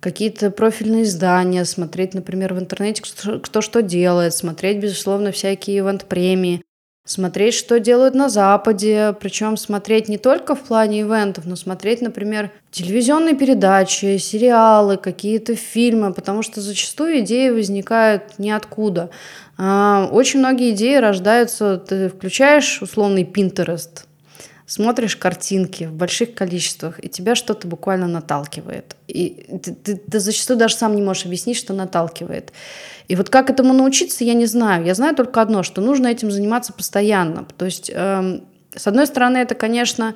какие-то 0.00 0.50
профильные 0.50 1.04
издания, 1.04 1.64
смотреть, 1.64 2.12
например, 2.12 2.52
в 2.52 2.58
интернете, 2.58 3.02
кто, 3.02 3.38
кто 3.38 3.62
что 3.62 3.80
делает, 3.80 4.34
смотреть, 4.34 4.78
безусловно, 4.78 5.32
всякие 5.32 5.78
ивент-премии, 5.78 6.62
смотреть, 7.06 7.54
что 7.54 7.78
делают 7.80 8.14
на 8.14 8.28
Западе, 8.28 9.14
причем 9.20 9.56
смотреть 9.56 10.08
не 10.08 10.18
только 10.18 10.54
в 10.54 10.60
плане 10.60 11.02
ивентов, 11.02 11.44
но 11.46 11.56
смотреть, 11.56 12.00
например, 12.00 12.50
телевизионные 12.70 13.34
передачи, 13.34 14.16
сериалы, 14.16 14.96
какие-то 14.96 15.54
фильмы, 15.54 16.12
потому 16.12 16.42
что 16.42 16.60
зачастую 16.60 17.20
идеи 17.20 17.50
возникают 17.50 18.38
ниоткуда. 18.38 19.10
А, 19.56 20.08
очень 20.10 20.40
многие 20.40 20.70
идеи 20.70 20.96
рождаются, 20.96 21.78
ты 21.78 22.08
включаешь 22.08 22.82
условный 22.82 23.22
Pinterest, 23.22 24.04
смотришь 24.66 25.16
картинки 25.16 25.84
в 25.84 25.92
больших 25.92 26.34
количествах, 26.34 27.02
и 27.04 27.08
тебя 27.08 27.34
что-то 27.34 27.68
буквально 27.68 28.08
наталкивает. 28.08 28.96
И 29.06 29.46
ты, 29.62 29.74
ты, 29.74 29.96
ты 29.96 30.20
зачастую 30.20 30.58
даже 30.58 30.74
сам 30.74 30.96
не 30.96 31.02
можешь 31.02 31.26
объяснить, 31.26 31.56
что 31.56 31.72
наталкивает. 31.72 32.52
И 33.06 33.16
вот 33.16 33.28
как 33.28 33.50
этому 33.50 33.74
научиться, 33.74 34.24
я 34.24 34.34
не 34.34 34.46
знаю. 34.46 34.84
Я 34.84 34.94
знаю 34.94 35.14
только 35.14 35.40
одно, 35.42 35.62
что 35.62 35.80
нужно 35.80 36.08
этим 36.08 36.30
заниматься 36.30 36.72
постоянно. 36.72 37.46
То 37.56 37.66
есть, 37.66 37.90
э, 37.92 38.40
с 38.74 38.86
одной 38.86 39.06
стороны, 39.06 39.38
это, 39.38 39.54
конечно, 39.54 40.14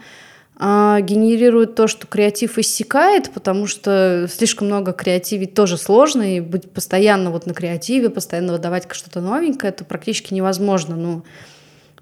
генерирует 0.58 1.76
то, 1.76 1.86
что 1.86 2.06
креатив 2.06 2.58
иссякает, 2.58 3.30
потому 3.30 3.66
что 3.68 4.26
слишком 4.28 4.66
много 4.66 4.92
креативить 4.92 5.54
тоже 5.54 5.78
сложно, 5.78 6.36
и 6.36 6.40
быть 6.40 6.70
постоянно 6.70 7.30
вот 7.30 7.46
на 7.46 7.54
креативе, 7.54 8.10
постоянно 8.10 8.54
выдавать 8.54 8.86
что-то 8.90 9.20
новенькое, 9.20 9.72
это 9.72 9.84
практически 9.84 10.34
невозможно. 10.34 10.96
Ну, 10.96 11.22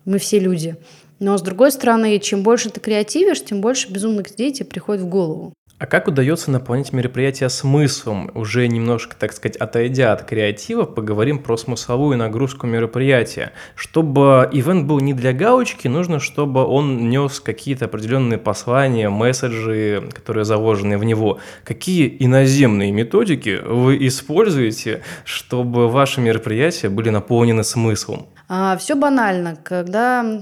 мы 0.06 0.18
все 0.18 0.38
люди. 0.38 0.76
Но 1.18 1.36
с 1.36 1.42
другой 1.42 1.72
стороны, 1.72 2.18
чем 2.18 2.42
больше 2.42 2.70
ты 2.70 2.80
креативишь, 2.80 3.44
тем 3.44 3.60
больше 3.60 3.90
безумных 3.90 4.32
идей 4.32 4.52
тебе 4.52 4.66
приходит 4.66 5.02
в 5.02 5.08
голову. 5.08 5.52
А 5.78 5.84
как 5.84 6.08
удается 6.08 6.50
наполнять 6.50 6.94
мероприятие 6.94 7.50
смыслом? 7.50 8.30
Уже 8.34 8.66
немножко, 8.66 9.14
так 9.14 9.34
сказать, 9.34 9.58
отойдя 9.58 10.14
от 10.14 10.22
креатива, 10.22 10.84
поговорим 10.84 11.38
про 11.38 11.58
смысловую 11.58 12.16
нагрузку 12.16 12.66
мероприятия. 12.66 13.52
Чтобы 13.74 14.48
ивент 14.52 14.86
был 14.86 15.00
не 15.00 15.12
для 15.12 15.34
галочки, 15.34 15.86
нужно, 15.86 16.18
чтобы 16.18 16.64
он 16.64 17.10
нес 17.10 17.40
какие-то 17.40 17.84
определенные 17.84 18.38
послания, 18.38 19.10
месседжи, 19.10 20.08
которые 20.14 20.46
заложены 20.46 20.96
в 20.96 21.04
него. 21.04 21.40
Какие 21.62 22.16
иноземные 22.20 22.90
методики 22.90 23.60
вы 23.62 23.98
используете, 24.06 25.02
чтобы 25.26 25.90
ваши 25.90 26.22
мероприятия 26.22 26.88
были 26.88 27.10
наполнены 27.10 27.64
смыслом? 27.64 28.28
А, 28.48 28.78
все 28.78 28.94
банально. 28.94 29.56
Когда 29.62 30.40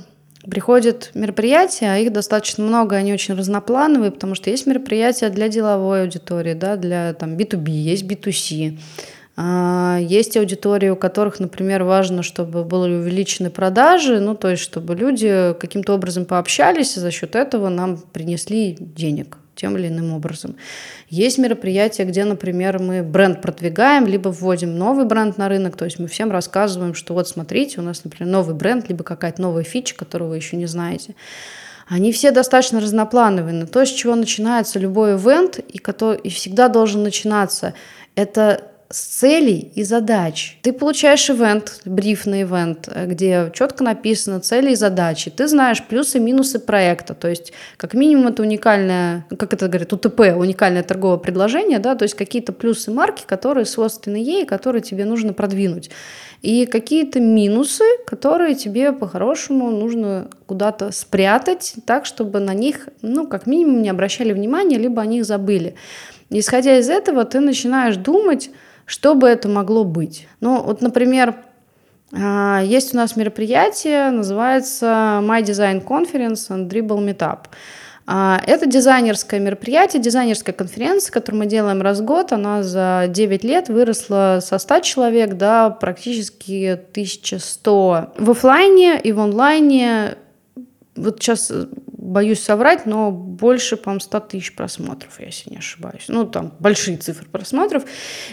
приходят 0.50 1.10
мероприятия, 1.14 1.86
а 1.86 1.98
их 1.98 2.12
достаточно 2.12 2.64
много, 2.64 2.96
они 2.96 3.12
очень 3.12 3.34
разноплановые, 3.34 4.10
потому 4.10 4.34
что 4.34 4.50
есть 4.50 4.66
мероприятия 4.66 5.28
для 5.28 5.48
деловой 5.48 6.02
аудитории, 6.02 6.54
да, 6.54 6.76
для 6.76 7.14
там, 7.14 7.36
B2B, 7.36 7.70
есть 7.70 8.04
B2C. 8.04 8.78
А, 9.36 9.98
есть 10.00 10.36
аудитории, 10.36 10.90
у 10.90 10.96
которых, 10.96 11.40
например, 11.40 11.82
важно, 11.84 12.22
чтобы 12.22 12.64
были 12.64 12.94
увеличены 12.94 13.50
продажи, 13.50 14.20
ну, 14.20 14.34
то 14.34 14.50
есть, 14.50 14.62
чтобы 14.62 14.94
люди 14.94 15.54
каким-то 15.58 15.94
образом 15.94 16.24
пообщались, 16.24 16.96
и 16.96 17.00
за 17.00 17.10
счет 17.10 17.34
этого 17.34 17.68
нам 17.68 17.98
принесли 17.98 18.76
денег 18.78 19.38
тем 19.54 19.76
или 19.76 19.88
иным 19.88 20.12
образом. 20.12 20.56
Есть 21.08 21.38
мероприятия, 21.38 22.04
где, 22.04 22.25
например, 22.25 22.80
мы 22.80 23.02
бренд 23.02 23.40
продвигаем, 23.42 24.06
либо 24.06 24.28
вводим 24.28 24.76
новый 24.76 25.04
бренд 25.04 25.38
на 25.38 25.49
рынок, 25.49 25.76
то 25.76 25.84
есть 25.84 25.99
мы 25.99 26.08
всем 26.08 26.30
рассказываем, 26.30 26.94
что 26.94 27.14
вот 27.14 27.28
смотрите, 27.28 27.80
у 27.80 27.82
нас, 27.82 28.04
например, 28.04 28.32
новый 28.32 28.54
бренд, 28.54 28.88
либо 28.88 29.04
какая-то 29.04 29.40
новая 29.42 29.64
фича, 29.64 29.94
которую 29.94 30.30
вы 30.30 30.37
еще 30.37 30.56
не 30.56 30.66
знаете. 30.66 31.14
Они 31.87 32.12
все 32.12 32.30
достаточно 32.30 32.80
разноплановые, 32.80 33.54
но 33.54 33.66
то, 33.66 33.84
с 33.84 33.90
чего 33.90 34.14
начинается 34.14 34.78
любой 34.78 35.16
ивент, 35.16 35.58
и, 35.58 35.78
который, 35.78 36.18
и 36.18 36.30
всегда 36.30 36.68
должен 36.68 37.02
начинаться, 37.02 37.75
это 38.14 38.73
с 38.94 39.06
целей 39.06 39.72
и 39.74 39.82
задач. 39.82 40.56
Ты 40.62 40.72
получаешь 40.72 41.28
ивент, 41.28 41.80
бриф 41.84 42.26
на 42.26 42.42
ивент, 42.42 42.88
где 43.06 43.50
четко 43.52 43.82
написано 43.82 44.38
цели 44.38 44.70
и 44.70 44.76
задачи. 44.76 45.32
Ты 45.32 45.48
знаешь 45.48 45.82
плюсы 45.82 46.18
и 46.18 46.20
минусы 46.20 46.60
проекта. 46.60 47.14
То 47.14 47.28
есть, 47.28 47.52
как 47.76 47.94
минимум, 47.94 48.28
это 48.28 48.42
уникальное, 48.42 49.26
как 49.36 49.52
это 49.52 49.66
говорят, 49.66 49.92
УТП, 49.92 50.20
уникальное 50.36 50.84
торговое 50.84 51.18
предложение, 51.18 51.80
да, 51.80 51.96
то 51.96 52.04
есть 52.04 52.14
какие-то 52.14 52.52
плюсы 52.52 52.92
марки, 52.92 53.24
которые 53.26 53.64
свойственны 53.64 54.16
ей, 54.16 54.46
которые 54.46 54.80
тебе 54.80 55.04
нужно 55.04 55.32
продвинуть. 55.32 55.90
И 56.42 56.66
какие-то 56.66 57.18
минусы, 57.18 57.84
которые 58.06 58.54
тебе 58.54 58.92
по-хорошему 58.92 59.70
нужно 59.70 60.28
куда-то 60.46 60.92
спрятать, 60.92 61.74
так, 61.84 62.06
чтобы 62.06 62.38
на 62.38 62.54
них, 62.54 62.88
ну, 63.02 63.26
как 63.26 63.46
минимум, 63.46 63.82
не 63.82 63.88
обращали 63.88 64.32
внимания, 64.32 64.78
либо 64.78 65.02
о 65.02 65.06
них 65.06 65.24
забыли. 65.24 65.74
Исходя 66.30 66.78
из 66.78 66.88
этого, 66.88 67.24
ты 67.24 67.40
начинаешь 67.40 67.96
думать, 67.96 68.50
что 68.86 69.14
бы 69.14 69.28
это 69.28 69.48
могло 69.48 69.84
быть. 69.84 70.28
Ну, 70.40 70.62
вот, 70.62 70.80
например, 70.80 71.36
а, 72.12 72.62
есть 72.62 72.94
у 72.94 72.96
нас 72.96 73.16
мероприятие, 73.16 74.10
называется 74.10 75.20
My 75.22 75.42
Design 75.42 75.84
Conference 75.84 76.48
and 76.50 76.68
Dribble 76.68 77.04
Meetup. 77.04 77.46
А, 78.06 78.42
это 78.46 78.66
дизайнерское 78.66 79.40
мероприятие, 79.40 80.02
дизайнерская 80.02 80.54
конференция, 80.54 81.10
которую 81.10 81.40
мы 81.40 81.46
делаем 81.46 81.80
раз 81.80 82.00
в 82.00 82.04
год. 82.04 82.32
Она 82.32 82.62
за 82.62 83.06
9 83.08 83.44
лет 83.44 83.68
выросла 83.68 84.40
со 84.42 84.58
100 84.58 84.80
человек 84.80 85.34
до 85.34 85.70
практически 85.70 86.78
1100 86.90 88.12
в 88.18 88.30
офлайне 88.30 89.00
и 89.00 89.12
в 89.12 89.20
онлайне. 89.20 90.16
Вот 90.96 91.20
сейчас 91.20 91.50
боюсь 92.04 92.42
соврать, 92.42 92.84
но 92.84 93.11
больше, 93.11 93.78
по-моему, 93.78 94.00
100 94.00 94.20
тысяч 94.20 94.54
просмотров, 94.54 95.18
если 95.20 95.50
не 95.50 95.56
ошибаюсь. 95.56 96.04
Ну, 96.08 96.26
там 96.26 96.52
большие 96.58 96.99
цифры 96.99 97.26
просмотров. 97.26 97.84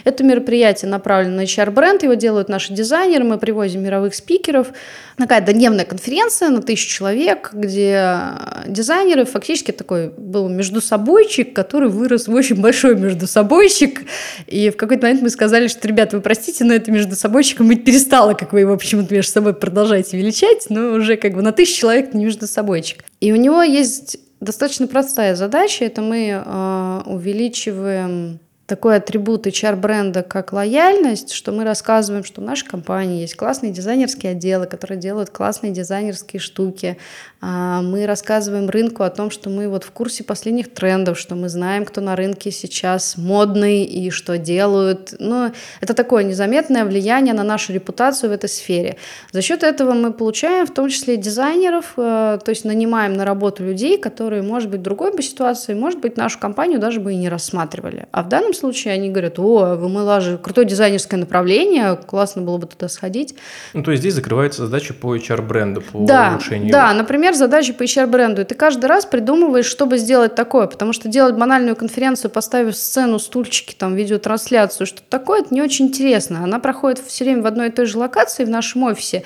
Это 0.04 0.22
мероприятие 0.24 0.90
направлено 0.90 1.36
на 1.36 1.44
HR-бренд, 1.44 2.02
его 2.02 2.14
делают 2.14 2.50
наши 2.50 2.74
дизайнеры, 2.74 3.24
мы 3.24 3.38
привозим 3.38 3.82
мировых 3.82 4.14
спикеров. 4.14 4.68
Такая 5.16 5.40
дневная 5.40 5.86
конференция 5.86 6.50
на 6.50 6.60
тысячу 6.60 6.88
человек, 6.90 7.50
где 7.54 8.18
дизайнеры 8.66 9.24
фактически 9.24 9.70
такой 9.70 10.10
был 10.10 10.50
между 10.50 10.82
собойчик, 10.82 11.54
который 11.54 11.88
вырос 11.88 12.28
в 12.28 12.34
очень 12.34 12.60
большой 12.60 12.94
между 12.96 13.26
собойчик. 13.26 14.02
И 14.46 14.68
в 14.68 14.76
какой-то 14.76 15.06
момент 15.06 15.22
мы 15.22 15.30
сказали, 15.30 15.68
что, 15.68 15.88
ребята, 15.88 16.16
вы 16.16 16.22
простите, 16.22 16.64
но 16.64 16.74
это 16.74 16.90
между 16.90 17.16
собойчиком 17.16 17.68
быть 17.68 17.84
перестало, 17.84 18.34
как 18.34 18.52
вы 18.52 18.60
его 18.60 18.76
почему-то 18.76 19.14
между 19.14 19.32
собой 19.32 19.54
продолжаете 19.54 20.18
величать, 20.18 20.66
но 20.68 20.92
уже 20.92 21.16
как 21.16 21.32
бы 21.32 21.40
на 21.40 21.52
тысячу 21.52 21.80
человек 21.80 22.12
не 22.12 22.26
между 22.26 22.46
собойчик. 22.46 23.04
И 23.22 23.32
у 23.32 23.36
него 23.36 23.62
есть 23.62 24.18
достаточно 24.40 24.88
простая 24.88 25.36
задача. 25.36 25.84
Это 25.84 26.02
мы 26.02 26.42
э, 26.44 27.02
увеличиваем 27.06 28.40
такой 28.66 28.96
атрибут 28.96 29.46
HR-бренда, 29.46 30.24
как 30.24 30.52
лояльность, 30.52 31.30
что 31.30 31.52
мы 31.52 31.62
рассказываем, 31.62 32.24
что 32.24 32.40
в 32.40 32.44
нашей 32.44 32.66
компании 32.66 33.20
есть 33.20 33.36
классные 33.36 33.70
дизайнерские 33.70 34.32
отделы, 34.32 34.66
которые 34.66 34.98
делают 34.98 35.30
классные 35.30 35.70
дизайнерские 35.70 36.40
штуки. 36.40 36.98
А, 37.44 37.82
мы 37.82 38.06
рассказываем 38.06 38.70
рынку 38.70 39.02
о 39.02 39.10
том, 39.10 39.32
что 39.32 39.50
мы 39.50 39.68
вот 39.68 39.82
в 39.82 39.90
курсе 39.90 40.22
последних 40.22 40.72
трендов, 40.72 41.18
что 41.18 41.34
мы 41.34 41.48
знаем, 41.48 41.84
кто 41.84 42.00
на 42.00 42.14
рынке 42.14 42.52
сейчас 42.52 43.16
модный 43.16 43.82
и 43.82 44.10
что 44.10 44.38
делают. 44.38 45.12
Ну, 45.18 45.50
это 45.80 45.94
такое 45.94 46.22
незаметное 46.22 46.84
влияние 46.84 47.34
на 47.34 47.42
нашу 47.42 47.72
репутацию 47.72 48.30
в 48.30 48.32
этой 48.32 48.48
сфере. 48.48 48.96
За 49.32 49.42
счет 49.42 49.64
этого 49.64 49.92
мы 49.92 50.12
получаем 50.12 50.66
в 50.68 50.70
том 50.70 50.88
числе 50.88 51.16
дизайнеров, 51.16 51.94
э, 51.96 52.38
то 52.44 52.48
есть 52.48 52.64
нанимаем 52.64 53.14
на 53.14 53.24
работу 53.24 53.64
людей, 53.64 53.98
которые, 53.98 54.42
может 54.42 54.70
быть, 54.70 54.78
в 54.78 54.84
другой 54.84 55.12
бы 55.12 55.20
ситуации, 55.20 55.74
может 55.74 55.98
быть, 55.98 56.16
нашу 56.16 56.38
компанию 56.38 56.78
даже 56.78 57.00
бы 57.00 57.12
и 57.12 57.16
не 57.16 57.28
рассматривали. 57.28 58.06
А 58.12 58.22
в 58.22 58.28
данном 58.28 58.54
случае 58.54 58.94
они 58.94 59.10
говорят, 59.10 59.40
о, 59.40 59.74
в 59.74 59.88
МЛА 59.88 60.20
же 60.20 60.38
крутое 60.38 60.64
дизайнерское 60.64 61.18
направление, 61.18 61.96
классно 62.06 62.42
было 62.42 62.58
бы 62.58 62.68
туда 62.68 62.88
сходить. 62.88 63.34
Ну, 63.74 63.82
то 63.82 63.90
есть 63.90 64.00
здесь 64.00 64.14
закрывается 64.14 64.66
задача 64.66 64.94
по 64.94 65.16
HR-бренду, 65.16 65.80
по 65.80 66.06
да, 66.06 66.30
улучшению. 66.30 66.70
Да, 66.70 66.94
например, 66.94 67.31
задача 67.34 67.72
по 67.74 67.82
HR-бренду. 67.82 68.42
И 68.42 68.44
ты 68.44 68.54
каждый 68.54 68.86
раз 68.86 69.06
придумываешь, 69.06 69.66
чтобы 69.66 69.98
сделать 69.98 70.34
такое, 70.34 70.66
потому 70.66 70.92
что 70.92 71.08
делать 71.08 71.34
банальную 71.34 71.76
конференцию, 71.76 72.30
поставив 72.30 72.76
сцену, 72.76 73.18
стульчики, 73.18 73.74
там, 73.74 73.94
видеотрансляцию, 73.94 74.86
что-то 74.86 75.06
такое, 75.08 75.40
это 75.40 75.54
не 75.54 75.62
очень 75.62 75.86
интересно. 75.86 76.44
Она 76.44 76.58
проходит 76.58 77.00
все 77.06 77.24
время 77.24 77.42
в 77.42 77.46
одной 77.46 77.68
и 77.68 77.70
той 77.70 77.86
же 77.86 77.98
локации 77.98 78.44
в 78.44 78.50
нашем 78.50 78.84
офисе. 78.84 79.24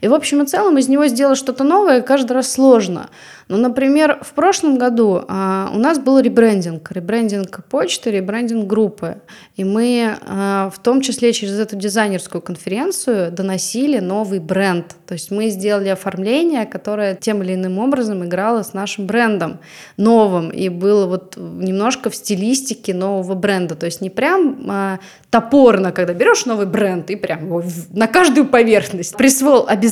И 0.00 0.08
в 0.08 0.14
общем 0.14 0.42
и 0.42 0.46
целом 0.46 0.78
из 0.78 0.88
него 0.88 1.06
сделать 1.06 1.38
что-то 1.38 1.64
новое 1.64 2.02
каждый 2.02 2.32
раз 2.32 2.52
сложно. 2.52 3.10
Ну, 3.48 3.56
например, 3.56 4.18
в 4.20 4.34
прошлом 4.34 4.76
году 4.76 5.24
а, 5.26 5.70
у 5.74 5.78
нас 5.78 5.98
был 5.98 6.18
ребрендинг, 6.18 6.92
ребрендинг 6.92 7.64
почты, 7.70 8.10
ребрендинг 8.10 8.66
группы. 8.66 9.22
И 9.56 9.64
мы 9.64 10.18
а, 10.26 10.70
в 10.70 10.78
том 10.80 11.00
числе 11.00 11.32
через 11.32 11.58
эту 11.58 11.74
дизайнерскую 11.76 12.42
конференцию 12.42 13.32
доносили 13.32 14.00
новый 14.00 14.38
бренд. 14.38 14.94
То 15.06 15.14
есть 15.14 15.30
мы 15.30 15.48
сделали 15.48 15.88
оформление, 15.88 16.66
которое 16.66 17.14
тем 17.14 17.42
или 17.42 17.54
иным 17.54 17.78
образом 17.78 18.22
играло 18.22 18.62
с 18.62 18.74
нашим 18.74 19.06
брендом 19.06 19.60
новым 19.96 20.50
и 20.50 20.68
было 20.68 21.06
вот 21.06 21.36
немножко 21.38 22.10
в 22.10 22.16
стилистике 22.16 22.92
нового 22.92 23.34
бренда. 23.34 23.76
То 23.76 23.86
есть 23.86 24.02
не 24.02 24.10
прям 24.10 24.58
а, 24.68 24.98
топорно, 25.30 25.92
когда 25.92 26.12
берешь 26.12 26.44
новый 26.44 26.66
бренд 26.66 27.10
и 27.10 27.16
прям 27.16 27.46
его 27.46 27.62
на 27.92 28.08
каждую 28.08 28.46
поверхность. 28.46 29.16
Присвоил 29.16 29.64
обязательно 29.66 29.87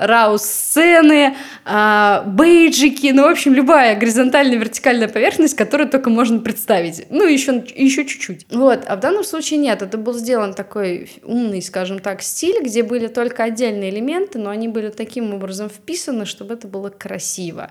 рау-сцены, 0.00 1.36
а, 1.64 2.24
бейджики, 2.26 3.12
ну, 3.12 3.24
в 3.24 3.30
общем, 3.30 3.54
любая 3.54 3.98
горизонтальная, 3.98 4.58
вертикальная 4.58 5.08
поверхность, 5.08 5.54
которую 5.54 5.88
только 5.88 6.10
можно 6.10 6.38
представить. 6.40 7.06
Ну, 7.10 7.26
еще, 7.26 7.64
еще 7.74 8.04
чуть-чуть. 8.04 8.46
Вот. 8.50 8.84
А 8.86 8.96
в 8.96 9.00
данном 9.00 9.24
случае 9.24 9.58
нет. 9.58 9.82
Это 9.82 9.98
был 9.98 10.14
сделан 10.14 10.54
такой 10.54 11.10
умный, 11.22 11.62
скажем 11.62 11.98
так, 11.98 12.22
стиль, 12.22 12.62
где 12.62 12.82
были 12.82 13.06
только 13.06 13.44
отдельные 13.44 13.90
элементы, 13.90 14.38
но 14.38 14.50
они 14.50 14.68
были 14.68 14.90
таким 14.90 15.34
образом 15.34 15.68
вписаны, 15.68 16.24
чтобы 16.26 16.54
это 16.54 16.68
было 16.68 16.88
красиво. 16.88 17.70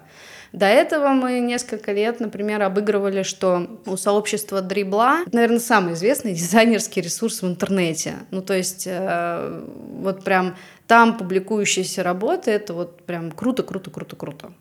До 0.57 0.65
этого 0.65 1.09
мы 1.09 1.39
несколько 1.39 1.91
лет, 1.91 2.19
например, 2.19 2.63
обыгрывали, 2.63 3.21
что 3.21 3.79
у 3.85 3.95
сообщества 3.95 4.59
дрибла, 4.59 5.19
наверное, 5.31 5.59
самый 5.59 5.93
известный 5.93 6.33
дизайнерский 6.33 6.99
ресурс 6.99 7.43
в 7.43 7.47
интернете. 7.47 8.15
Ну, 8.31 8.41
то 8.41 8.55
есть, 8.55 8.85
э, 8.87 9.63
вот 10.01 10.23
прям 10.23 10.55
там 10.87 11.15
публикующиеся 11.15 12.01
работы, 12.01 12.49
это 12.49 12.73
вот 12.73 13.03
прям 13.03 13.31
круто, 13.31 13.61
круто, 13.61 13.91
круто, 13.91 14.15
круто. 14.15 14.51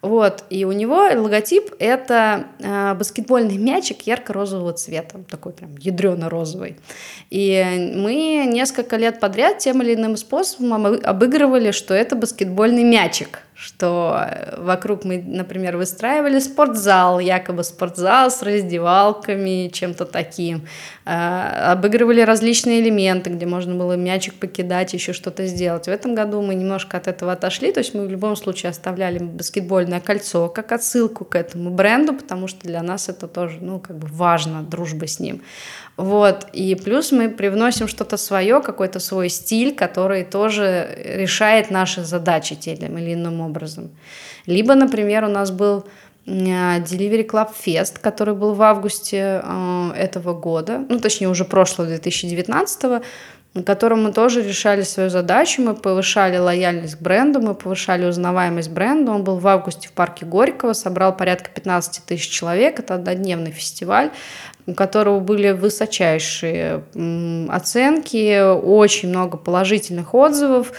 Вот, 0.00 0.44
и 0.48 0.64
у 0.64 0.72
него 0.72 1.06
логотип— 1.14 1.74
это 1.78 2.46
э, 2.58 2.94
баскетбольный 2.94 3.58
мячик 3.58 4.02
ярко-розового 4.02 4.72
цвета, 4.72 5.20
такой 5.28 5.52
прям 5.52 5.76
ядрено-розовый. 5.76 6.78
И 7.28 7.92
мы 7.94 8.46
несколько 8.46 8.96
лет 8.96 9.20
подряд 9.20 9.58
тем 9.58 9.82
или 9.82 9.96
иным 9.96 10.16
способом 10.16 10.86
обыгрывали, 11.04 11.72
что 11.72 11.92
это 11.92 12.16
баскетбольный 12.16 12.84
мячик 12.84 13.42
что 13.56 14.54
вокруг 14.58 15.04
мы, 15.04 15.22
например, 15.22 15.76
выстраивали 15.78 16.40
спортзал, 16.40 17.20
якобы 17.20 17.64
спортзал 17.64 18.30
с 18.30 18.42
раздевалками, 18.42 19.68
чем-то 19.68 20.04
таким. 20.04 20.66
Э, 21.08 21.70
обыгрывали 21.70 22.20
различные 22.20 22.80
элементы, 22.80 23.30
где 23.30 23.46
можно 23.46 23.76
было 23.76 23.92
мячик 23.92 24.34
покидать, 24.34 24.92
еще 24.92 25.12
что-то 25.12 25.46
сделать. 25.46 25.86
В 25.86 25.90
этом 25.90 26.16
году 26.16 26.42
мы 26.42 26.56
немножко 26.56 26.96
от 26.96 27.06
этого 27.06 27.30
отошли, 27.30 27.70
то 27.70 27.78
есть 27.78 27.94
мы 27.94 28.08
в 28.08 28.10
любом 28.10 28.34
случае 28.34 28.70
оставляли 28.70 29.20
баскетбольное 29.20 30.00
кольцо 30.00 30.48
как 30.48 30.72
отсылку 30.72 31.24
к 31.24 31.36
этому 31.36 31.70
бренду, 31.70 32.12
потому 32.12 32.48
что 32.48 32.66
для 32.66 32.82
нас 32.82 33.08
это 33.08 33.28
тоже, 33.28 33.58
ну, 33.60 33.78
как 33.78 33.98
бы 33.98 34.08
важно, 34.08 34.64
дружба 34.64 35.06
с 35.06 35.20
ним. 35.20 35.42
Вот. 35.96 36.48
И 36.52 36.74
плюс 36.74 37.12
мы 37.12 37.28
привносим 37.28 37.86
что-то 37.86 38.16
свое, 38.16 38.60
какой-то 38.60 38.98
свой 38.98 39.28
стиль, 39.28 39.76
который 39.76 40.24
тоже 40.24 40.88
решает 41.04 41.70
наши 41.70 42.02
задачи 42.02 42.56
тем 42.56 42.98
или 42.98 43.14
иным 43.14 43.40
образом. 43.42 43.90
Либо, 44.46 44.74
например, 44.74 45.22
у 45.22 45.28
нас 45.28 45.52
был 45.52 45.84
Delivery 46.26 47.26
Club 47.26 47.50
Fest, 47.64 48.00
который 48.00 48.34
был 48.34 48.54
в 48.54 48.62
августе 48.62 49.40
э, 49.42 49.92
этого 49.96 50.34
года, 50.34 50.84
ну, 50.88 50.98
точнее, 50.98 51.28
уже 51.28 51.44
прошлого, 51.44 51.88
2019 51.88 53.02
на 53.56 53.62
котором 53.62 54.04
мы 54.04 54.12
тоже 54.12 54.42
решали 54.42 54.82
свою 54.82 55.08
задачу, 55.08 55.62
мы 55.62 55.74
повышали 55.74 56.36
лояльность 56.36 56.96
к 56.96 57.00
бренду, 57.00 57.40
мы 57.40 57.54
повышали 57.54 58.04
узнаваемость 58.04 58.70
бренда. 58.70 59.12
Он 59.12 59.24
был 59.24 59.38
в 59.38 59.46
августе 59.48 59.88
в 59.88 59.92
парке 59.92 60.26
Горького, 60.26 60.74
собрал 60.74 61.16
порядка 61.16 61.50
15 61.54 62.04
тысяч 62.04 62.28
человек, 62.28 62.78
это 62.78 62.94
однодневный 62.96 63.52
фестиваль, 63.52 64.10
у 64.66 64.74
которого 64.74 65.20
были 65.20 65.52
высочайшие 65.52 66.84
оценки, 67.48 68.52
очень 68.52 69.08
много 69.08 69.38
положительных 69.38 70.14
отзывов. 70.14 70.72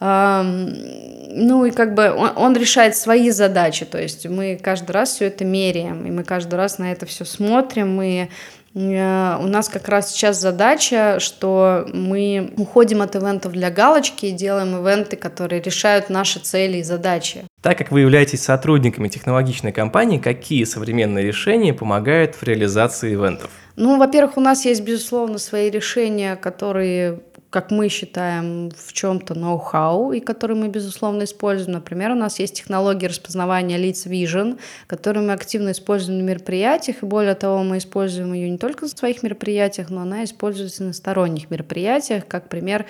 Ну 0.00 1.64
и 1.64 1.70
как 1.70 1.94
бы 1.94 2.10
он, 2.10 2.30
он 2.36 2.56
решает 2.56 2.96
свои 2.96 3.30
задачи, 3.30 3.84
то 3.84 4.00
есть 4.00 4.26
мы 4.26 4.58
каждый 4.60 4.92
раз 4.92 5.14
все 5.14 5.26
это 5.26 5.44
меряем, 5.44 6.06
и 6.06 6.10
мы 6.10 6.24
каждый 6.24 6.54
раз 6.54 6.78
на 6.78 6.92
это 6.92 7.06
все 7.06 7.24
смотрим, 7.24 7.94
мы 7.94 8.28
Э, 8.74 9.38
у 9.40 9.46
нас 9.46 9.68
как 9.68 9.88
раз 9.88 10.12
сейчас 10.12 10.40
задача, 10.40 11.20
что 11.20 11.86
мы 11.92 12.52
уходим 12.56 13.02
от 13.02 13.14
ивентов 13.16 13.52
для 13.52 13.70
галочки 13.70 14.26
и 14.26 14.32
делаем 14.32 14.76
ивенты, 14.76 15.16
которые 15.16 15.62
решают 15.62 16.10
наши 16.10 16.40
цели 16.40 16.78
и 16.78 16.82
задачи. 16.82 17.44
Так 17.62 17.78
как 17.78 17.90
вы 17.90 18.00
являетесь 18.00 18.42
сотрудниками 18.42 19.08
технологичной 19.08 19.72
компании, 19.72 20.18
какие 20.18 20.64
современные 20.64 21.24
решения 21.24 21.72
помогают 21.72 22.34
в 22.34 22.42
реализации 22.42 23.14
ивентов? 23.14 23.50
Ну, 23.76 23.98
во-первых, 23.98 24.36
у 24.36 24.40
нас 24.40 24.64
есть, 24.64 24.82
безусловно, 24.82 25.38
свои 25.38 25.70
решения, 25.70 26.36
которые 26.36 27.20
как 27.54 27.70
мы 27.70 27.88
считаем, 27.88 28.72
в 28.76 28.92
чем-то 28.92 29.34
ноу-хау, 29.36 30.10
и 30.10 30.18
который 30.18 30.56
мы, 30.56 30.66
безусловно, 30.66 31.22
используем. 31.22 31.74
Например, 31.74 32.10
у 32.10 32.16
нас 32.16 32.40
есть 32.40 32.54
технология 32.54 33.06
распознавания 33.06 33.76
лиц 33.76 34.06
Vision, 34.06 34.58
которую 34.88 35.26
мы 35.26 35.34
активно 35.34 35.70
используем 35.70 36.18
на 36.18 36.22
мероприятиях, 36.22 37.04
и 37.04 37.06
более 37.06 37.36
того, 37.36 37.62
мы 37.62 37.78
используем 37.78 38.32
ее 38.32 38.50
не 38.50 38.58
только 38.58 38.86
на 38.86 38.88
своих 38.88 39.22
мероприятиях, 39.22 39.90
но 39.90 40.00
она 40.00 40.24
используется 40.24 40.82
на 40.82 40.92
сторонних 40.92 41.48
мероприятиях. 41.48 42.26
Как 42.26 42.48
пример, 42.48 42.86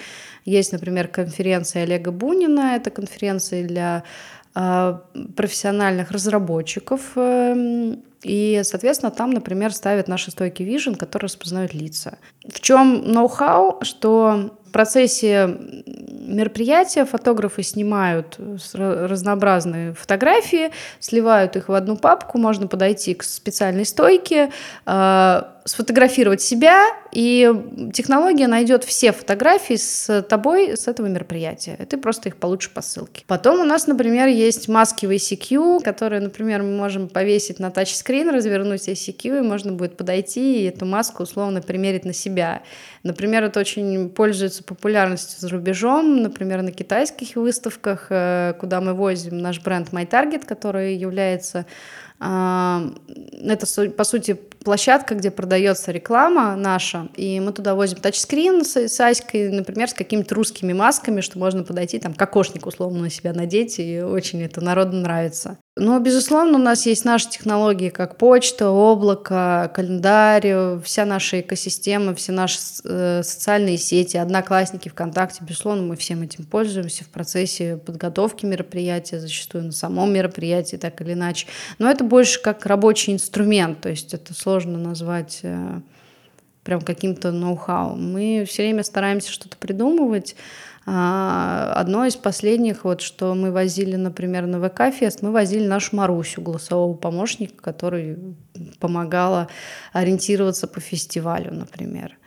есть, 0.47 0.73
например, 0.73 1.09
конференция 1.09 1.83
Олега 1.83 2.11
Бунина, 2.11 2.75
это 2.75 2.91
конференция 2.91 3.65
для 3.65 4.03
э, 4.55 4.99
профессиональных 5.37 6.11
разработчиков, 6.11 7.03
э, 7.17 7.97
и, 8.25 8.63
соответственно, 8.65 9.11
там, 9.11 9.31
например, 9.31 9.73
ставят 9.73 10.09
наши 10.09 10.31
стойки 10.31 10.63
Vision, 10.63 10.97
которые 10.97 11.27
распознают 11.27 11.75
лица. 11.75 12.19
В 12.49 12.61
чем 12.61 13.03
ноу-хау, 13.05 13.79
что 13.83 14.59
процессе 14.75 15.57
мероприятия 15.87 17.05
фотографы 17.05 17.63
снимают 17.63 18.39
разнообразные 18.73 19.95
фотографии, 19.95 20.73
сливают 20.99 21.55
их 21.55 21.69
в 21.69 21.75
одну 21.75 21.97
папку, 21.97 22.39
можно 22.39 22.67
подойти 22.67 23.15
к 23.15 23.23
специальной 23.23 23.87
стойке, 23.87 24.51
а, 24.85 25.55
сфотографировать 25.65 26.43
себя, 26.43 26.89
и 27.13 27.51
технология 27.95 28.49
найдет 28.49 28.85
все 28.85 29.13
фотографии 29.13 29.77
с 29.77 30.23
тобой 30.23 30.77
с 30.77 30.89
этого 30.89 31.07
мероприятия. 31.07 31.77
И 31.79 31.85
ты 31.85 31.97
просто 31.97 32.29
их 32.29 32.37
получишь 32.37 32.71
по 32.71 32.83
ссылке. 32.83 33.25
Потом 33.27 33.61
у 33.61 33.65
нас, 33.65 33.87
например, 33.87 34.29
есть 34.29 34.69
маски 34.69 35.07
в 35.07 35.11
ICQ, 35.11 35.83
которые, 35.83 36.21
например, 36.21 36.63
мы 36.63 36.77
можем 36.77 37.09
повесить 37.09 37.61
на 37.61 37.71
тачскрин, 37.71 38.29
развернуть 38.29 38.89
ICQ, 38.89 39.39
и 39.39 39.41
можно 39.41 39.73
будет 39.73 39.97
подойти 39.97 40.63
и 40.63 40.65
эту 40.65 40.85
маску 40.85 41.23
условно 41.23 41.63
примерить 41.63 42.05
на 42.05 42.13
себя. 42.13 42.63
Например, 43.05 43.45
это 43.45 43.61
очень 43.61 44.09
пользуется 44.09 44.65
популярностью 44.65 45.39
за 45.39 45.51
рубежом, 45.51 46.23
например, 46.23 46.63
на 46.63 46.73
китайских 46.73 47.37
выставках, 47.37 48.07
э, 48.09 48.55
куда 48.59 48.81
мы 48.81 48.95
возим 48.95 49.37
наш 49.37 49.61
бренд 49.61 49.91
MyTarget, 49.91 50.47
который 50.47 50.97
является 50.97 51.67
это, 52.19 53.67
по 53.97 54.05
сути, 54.05 54.39
площадка, 54.65 55.15
где 55.15 55.31
продается 55.31 55.93
реклама 55.93 56.57
наша, 56.57 57.09
и 57.17 57.39
мы 57.39 57.53
туда 57.53 57.75
возим 57.75 57.99
тачскрин 57.99 58.65
с, 58.65 58.77
с 58.77 59.01
Аськой, 59.01 59.51
например, 59.51 59.89
с 59.91 59.95
какими-то 59.95 60.35
русскими 60.35 60.73
масками, 60.73 61.21
что 61.21 61.39
можно 61.39 61.63
подойти, 61.63 61.99
там, 61.99 62.15
кокошник 62.15 62.67
условно 62.67 63.03
на 63.03 63.11
себя 63.11 63.33
надеть, 63.33 63.79
и 63.79 64.01
очень 64.01 64.43
это 64.43 64.61
народу 64.63 64.97
нравится. 64.97 65.59
Но, 65.77 65.99
безусловно, 65.99 66.55
у 66.59 66.63
нас 66.63 66.87
есть 66.87 67.05
наши 67.05 67.29
технологии, 67.29 67.89
как 67.89 68.17
почта, 68.17 68.71
облако, 68.71 69.73
календарь, 69.75 70.79
вся 70.85 71.05
наша 71.05 71.41
экосистема, 71.41 72.15
все 72.15 72.31
наши 72.31 72.61
э, 72.85 73.23
социальные 73.25 73.79
сети, 73.79 74.17
одноклассники, 74.17 74.89
ВКонтакте. 74.89 75.43
Безусловно, 75.43 75.83
мы 75.83 75.97
всем 75.97 76.23
этим 76.23 76.45
пользуемся 76.45 77.03
в 77.03 77.09
процессе 77.09 77.77
подготовки 77.77 78.47
мероприятия, 78.47 79.19
зачастую 79.19 79.65
на 79.65 79.73
самом 79.73 80.13
мероприятии, 80.13 80.77
так 80.77 81.01
или 81.01 81.15
иначе. 81.15 81.49
Но 81.81 81.91
это 81.91 82.04
больше 82.05 82.41
как 82.41 82.67
рабочий 82.67 83.13
инструмент, 83.13 83.81
то 83.81 83.89
есть 83.89 84.15
это 84.15 84.35
сложно 84.35 84.79
назвать 84.79 85.41
э, 85.43 85.81
прям 86.63 86.81
каким-то 86.81 87.33
ноу-хау. 87.33 87.97
Мы 87.97 88.45
все 88.49 88.63
время 88.63 88.83
стараемся 88.83 89.31
что-то 89.31 89.57
придумывать, 89.57 90.37
а, 90.87 91.73
одно 91.77 92.05
из 92.05 92.15
последних, 92.17 92.85
вот, 92.85 93.01
что 93.01 93.35
мы 93.35 93.53
возили, 93.53 93.97
например, 93.97 94.47
на 94.47 94.61
ВК-фест, 94.61 95.23
мы 95.23 95.33
возили 95.33 95.67
нашу 95.67 95.97
Марусю, 95.97 96.43
голосового 96.43 96.95
помощника, 96.95 97.63
который 97.63 98.19
помогала 98.81 99.49
ориентироваться 99.93 100.67
по 100.67 100.81
фестивалю, 100.81 101.55
например. 101.55 102.19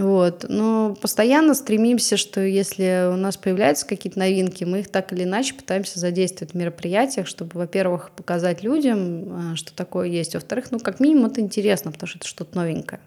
Вот. 0.00 0.46
Но 0.48 0.96
постоянно 1.00 1.54
стремимся, 1.54 2.16
что 2.16 2.40
если 2.40 3.10
у 3.12 3.16
нас 3.16 3.36
появляются 3.36 3.86
какие-то 3.86 4.18
новинки, 4.18 4.64
мы 4.64 4.80
их 4.80 4.88
так 4.90 5.12
или 5.12 5.24
иначе 5.24 5.54
пытаемся 5.54 5.98
задействовать 5.98 6.54
в 6.54 6.56
мероприятиях, 6.56 7.26
чтобы, 7.26 7.50
во-первых, 7.58 8.10
показать 8.16 8.62
людям, 8.62 9.52
а, 9.52 9.56
что 9.56 9.74
такое 9.74 10.08
есть, 10.08 10.34
во-вторых, 10.34 10.70
ну, 10.70 10.78
как 10.78 11.00
минимум, 11.00 11.26
это 11.26 11.40
интересно, 11.40 11.92
потому 11.92 12.08
что 12.08 12.18
это 12.18 12.28
что-то 12.28 12.56
новенькое. 12.56 13.00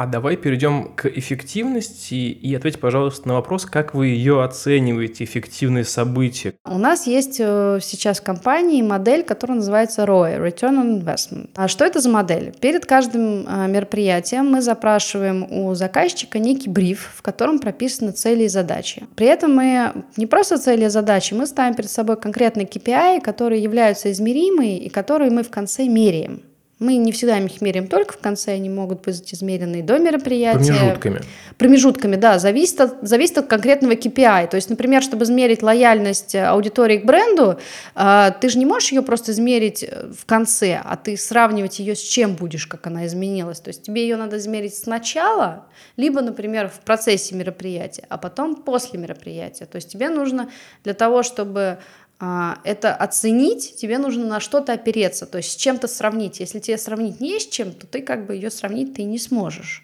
А 0.00 0.06
давай 0.06 0.38
перейдем 0.38 0.94
к 0.96 1.04
эффективности 1.04 2.14
и 2.14 2.54
ответь, 2.54 2.80
пожалуйста, 2.80 3.28
на 3.28 3.34
вопрос, 3.34 3.66
как 3.66 3.92
вы 3.92 4.06
ее 4.06 4.42
оцениваете, 4.42 5.24
эффективные 5.24 5.84
события. 5.84 6.54
У 6.64 6.78
нас 6.78 7.06
есть 7.06 7.36
э, 7.38 7.80
сейчас 7.82 8.20
в 8.20 8.22
компании 8.22 8.80
модель, 8.80 9.22
которая 9.22 9.58
называется 9.58 10.04
ROI, 10.04 10.42
Return 10.42 10.82
on 10.82 11.02
Investment. 11.02 11.50
А 11.54 11.68
что 11.68 11.84
это 11.84 12.00
за 12.00 12.08
модель? 12.08 12.54
Перед 12.62 12.86
каждым 12.86 13.46
э, 13.46 13.68
мероприятием 13.68 14.46
мы 14.46 14.62
запрашиваем 14.62 15.46
у 15.52 15.74
заказчика 15.74 16.38
некий 16.38 16.70
бриф, 16.70 17.12
в 17.14 17.20
котором 17.20 17.58
прописаны 17.58 18.12
цели 18.12 18.44
и 18.44 18.48
задачи. 18.48 19.06
При 19.16 19.26
этом 19.26 19.54
мы 19.54 19.92
не 20.16 20.24
просто 20.24 20.56
цели 20.56 20.86
и 20.86 20.88
задачи, 20.88 21.34
мы 21.34 21.44
ставим 21.44 21.74
перед 21.74 21.90
собой 21.90 22.18
конкретные 22.18 22.66
KPI, 22.66 23.20
которые 23.20 23.62
являются 23.62 24.10
измеримые 24.10 24.78
и 24.78 24.88
которые 24.88 25.30
мы 25.30 25.42
в 25.42 25.50
конце 25.50 25.84
меряем. 25.88 26.40
Мы 26.80 26.96
не 26.96 27.12
всегда 27.12 27.38
их 27.38 27.60
меряем 27.60 27.88
только 27.88 28.14
в 28.14 28.18
конце, 28.18 28.52
они 28.52 28.70
могут 28.70 29.02
быть 29.02 29.34
измерены 29.34 29.82
до 29.82 29.98
мероприятия. 29.98 30.72
Промежутками. 30.72 31.20
Промежутками, 31.58 32.16
да, 32.16 32.38
зависит 32.38 32.80
от, 32.80 32.96
зависит 33.02 33.36
от 33.36 33.48
конкретного 33.48 33.92
KPI. 33.92 34.48
То 34.48 34.56
есть, 34.56 34.70
например, 34.70 35.02
чтобы 35.02 35.24
измерить 35.24 35.62
лояльность 35.62 36.34
аудитории 36.34 36.96
к 36.96 37.04
бренду, 37.04 37.58
а, 37.94 38.30
ты 38.30 38.48
же 38.48 38.58
не 38.58 38.64
можешь 38.64 38.92
ее 38.92 39.02
просто 39.02 39.32
измерить 39.32 39.84
э, 39.84 40.10
в 40.10 40.24
конце, 40.24 40.80
а 40.82 40.96
ты 40.96 41.18
сравнивать 41.18 41.80
ее 41.80 41.94
с 41.94 42.00
чем 42.00 42.34
будешь, 42.34 42.66
как 42.66 42.86
она 42.86 43.04
изменилась. 43.06 43.60
То 43.60 43.68
есть 43.68 43.82
тебе 43.82 44.00
ее 44.02 44.16
надо 44.16 44.38
измерить 44.38 44.74
сначала, 44.74 45.66
либо, 45.98 46.22
например, 46.22 46.70
в 46.70 46.80
процессе 46.80 47.34
мероприятия, 47.34 48.06
а 48.08 48.16
потом 48.16 48.56
после 48.56 48.98
мероприятия. 48.98 49.66
То 49.66 49.76
есть 49.76 49.92
тебе 49.92 50.08
нужно 50.08 50.50
для 50.82 50.94
того, 50.94 51.22
чтобы 51.22 51.78
это 52.20 52.94
оценить, 52.94 53.76
тебе 53.76 53.96
нужно 53.96 54.26
на 54.26 54.40
что-то 54.40 54.74
опереться, 54.74 55.24
то 55.24 55.38
есть 55.38 55.52
с 55.52 55.56
чем-то 55.56 55.88
сравнить. 55.88 56.40
Если 56.40 56.58
тебе 56.58 56.76
сравнить 56.76 57.18
не 57.20 57.40
с 57.40 57.46
чем, 57.46 57.72
то 57.72 57.86
ты 57.86 58.02
как 58.02 58.26
бы 58.26 58.34
ее 58.34 58.50
сравнить 58.50 58.94
ты 58.94 59.04
не 59.04 59.18
сможешь. 59.18 59.82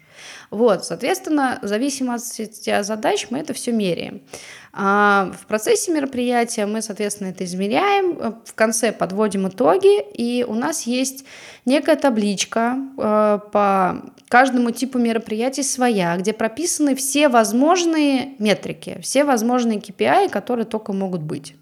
Вот, 0.51 0.85
соответственно, 0.85 1.59
в 1.61 1.67
зависимости 1.67 2.69
от 2.69 2.85
задач 2.85 3.27
мы 3.31 3.39
это 3.39 3.53
все 3.53 3.71
меряем. 3.71 4.21
А 4.71 5.31
в 5.41 5.47
процессе 5.47 5.91
мероприятия 5.91 6.67
мы, 6.67 6.83
соответственно, 6.83 7.29
это 7.29 7.43
измеряем, 7.43 8.35
в 8.45 8.53
конце 8.53 8.91
подводим 8.91 9.47
итоги, 9.47 10.01
и 10.13 10.45
у 10.47 10.53
нас 10.53 10.83
есть 10.83 11.25
некая 11.65 11.95
табличка 11.95 12.77
э, 12.97 13.39
по 13.51 14.03
каждому 14.29 14.69
типу 14.69 14.99
мероприятий 14.99 15.63
своя, 15.63 16.15
где 16.17 16.33
прописаны 16.33 16.95
все 16.95 17.29
возможные 17.29 18.35
метрики, 18.37 18.99
все 19.01 19.23
возможные 19.23 19.79
KPI, 19.79 20.29
которые 20.29 20.65
только 20.65 20.93
могут 20.93 21.21
быть 21.23 21.55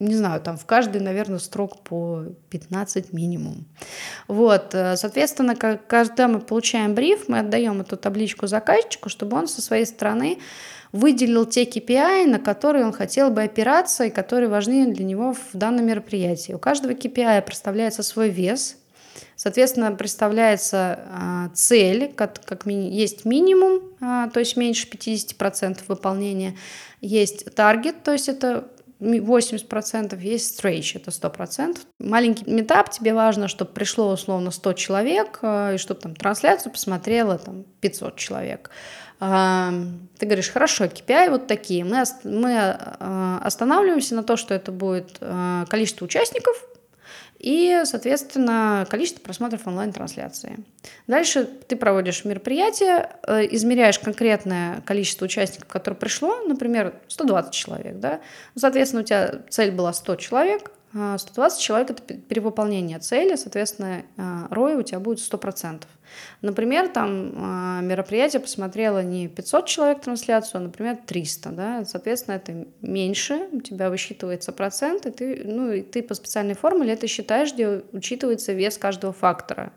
не 0.00 0.14
знаю, 0.14 0.40
там 0.40 0.56
в 0.56 0.64
каждый, 0.64 1.00
наверное, 1.00 1.38
строк 1.38 1.82
по 1.82 2.24
15 2.50 3.12
минимум. 3.12 3.64
Вот, 4.28 4.74
э, 4.74 4.96
соответственно, 4.96 5.56
когда 5.56 6.28
мы 6.28 6.40
получаем 6.40 6.94
бриф, 6.94 7.28
мы 7.28 7.40
отдаем 7.40 7.80
эту 7.80 7.96
табличку 7.96 8.46
заказчику, 8.46 9.08
чтобы 9.08 9.36
он 9.36 9.48
со 9.48 9.60
своей 9.60 9.86
стороны 9.86 10.38
выделил 10.92 11.44
те 11.46 11.64
KPI, 11.64 12.26
на 12.26 12.38
которые 12.38 12.86
он 12.86 12.92
хотел 12.92 13.30
бы 13.30 13.42
опираться 13.42 14.04
и 14.04 14.10
которые 14.10 14.48
важны 14.48 14.92
для 14.92 15.04
него 15.04 15.34
в 15.34 15.56
данном 15.56 15.86
мероприятии. 15.86 16.52
У 16.52 16.58
каждого 16.58 16.92
KPI 16.92 17.42
представляется 17.42 18.02
свой 18.02 18.30
вес, 18.30 18.76
Соответственно, 19.34 19.92
представляется 19.92 20.98
а, 21.10 21.48
цель, 21.54 22.12
как, 22.12 22.44
как 22.44 22.66
ми- 22.66 22.90
есть 22.90 23.24
минимум, 23.24 23.82
а, 24.00 24.28
то 24.30 24.40
есть 24.40 24.56
меньше 24.56 24.88
50% 24.88 25.78
выполнения, 25.86 26.56
есть 27.00 27.54
таргет, 27.54 28.02
то 28.02 28.12
есть 28.12 28.28
это 28.28 28.68
80% 29.00 30.20
есть 30.20 30.60
stretch, 30.60 30.96
это 30.96 31.10
100%. 31.10 31.78
Маленький 31.98 32.50
метап, 32.50 32.90
тебе 32.90 33.14
важно, 33.14 33.48
чтобы 33.48 33.72
пришло 33.72 34.12
условно 34.12 34.50
100 34.50 34.72
человек, 34.74 35.38
э, 35.42 35.74
и 35.74 35.78
чтобы 35.78 36.00
там 36.00 36.16
трансляцию 36.16 36.72
посмотрело 36.72 37.38
там 37.38 37.64
500 37.80 38.16
человек. 38.16 38.70
А, 39.20 39.72
ты 40.18 40.26
говоришь, 40.26 40.50
хорошо, 40.50 40.84
KPI 40.84 41.30
вот 41.30 41.46
такие. 41.46 41.84
Мы, 41.84 42.04
мы 42.24 42.50
э, 42.52 43.38
останавливаемся 43.42 44.14
на 44.14 44.22
то, 44.22 44.36
что 44.36 44.54
это 44.54 44.70
будет 44.70 45.16
э, 45.20 45.64
количество 45.68 46.04
участников, 46.04 46.56
и, 47.38 47.82
соответственно, 47.84 48.86
количество 48.90 49.20
просмотров 49.20 49.66
онлайн-трансляции. 49.66 50.58
Дальше 51.06 51.44
ты 51.44 51.76
проводишь 51.76 52.24
мероприятие, 52.24 53.10
э, 53.26 53.46
измеряешь 53.52 53.98
конкретное 53.98 54.80
количество 54.82 55.24
участников, 55.24 55.68
которое 55.68 55.96
пришло, 55.96 56.40
например, 56.42 56.94
120 57.08 57.52
человек, 57.52 57.98
да, 57.98 58.20
соответственно, 58.56 59.02
у 59.02 59.04
тебя 59.04 59.42
цель 59.48 59.70
была 59.70 59.92
100 59.92 60.16
человек, 60.16 60.72
120 60.92 61.58
а, 61.58 61.62
человек– 61.62 61.90
это 61.90 62.14
перевыполнение 62.14 62.98
цели, 62.98 63.36
соответственно, 63.36 64.04
ROI 64.16 64.74
а, 64.74 64.78
у 64.78 64.82
тебя 64.82 65.00
будет 65.00 65.18
100%. 65.18 65.82
Например, 66.40 66.88
там 66.88 67.32
а, 67.36 67.80
мероприятие 67.82 68.40
посмотрело 68.40 69.02
не 69.02 69.28
500 69.28 69.66
человек 69.66 70.00
трансляцию, 70.00 70.60
а, 70.60 70.64
например, 70.64 70.98
300, 71.04 71.50
да, 71.50 71.84
соответственно, 71.84 72.36
это 72.36 72.66
меньше, 72.80 73.48
у 73.52 73.60
тебя 73.60 73.90
высчитывается 73.90 74.52
процент, 74.52 75.06
и 75.06 75.10
ты, 75.10 75.42
ну, 75.44 75.72
и 75.72 75.82
ты 75.82 76.02
по 76.02 76.14
специальной 76.14 76.54
формуле 76.54 76.92
это 76.92 77.06
считаешь, 77.06 77.52
где 77.52 77.82
учитывается 77.92 78.52
вес 78.52 78.78
каждого 78.78 79.12
фактора. 79.12 79.72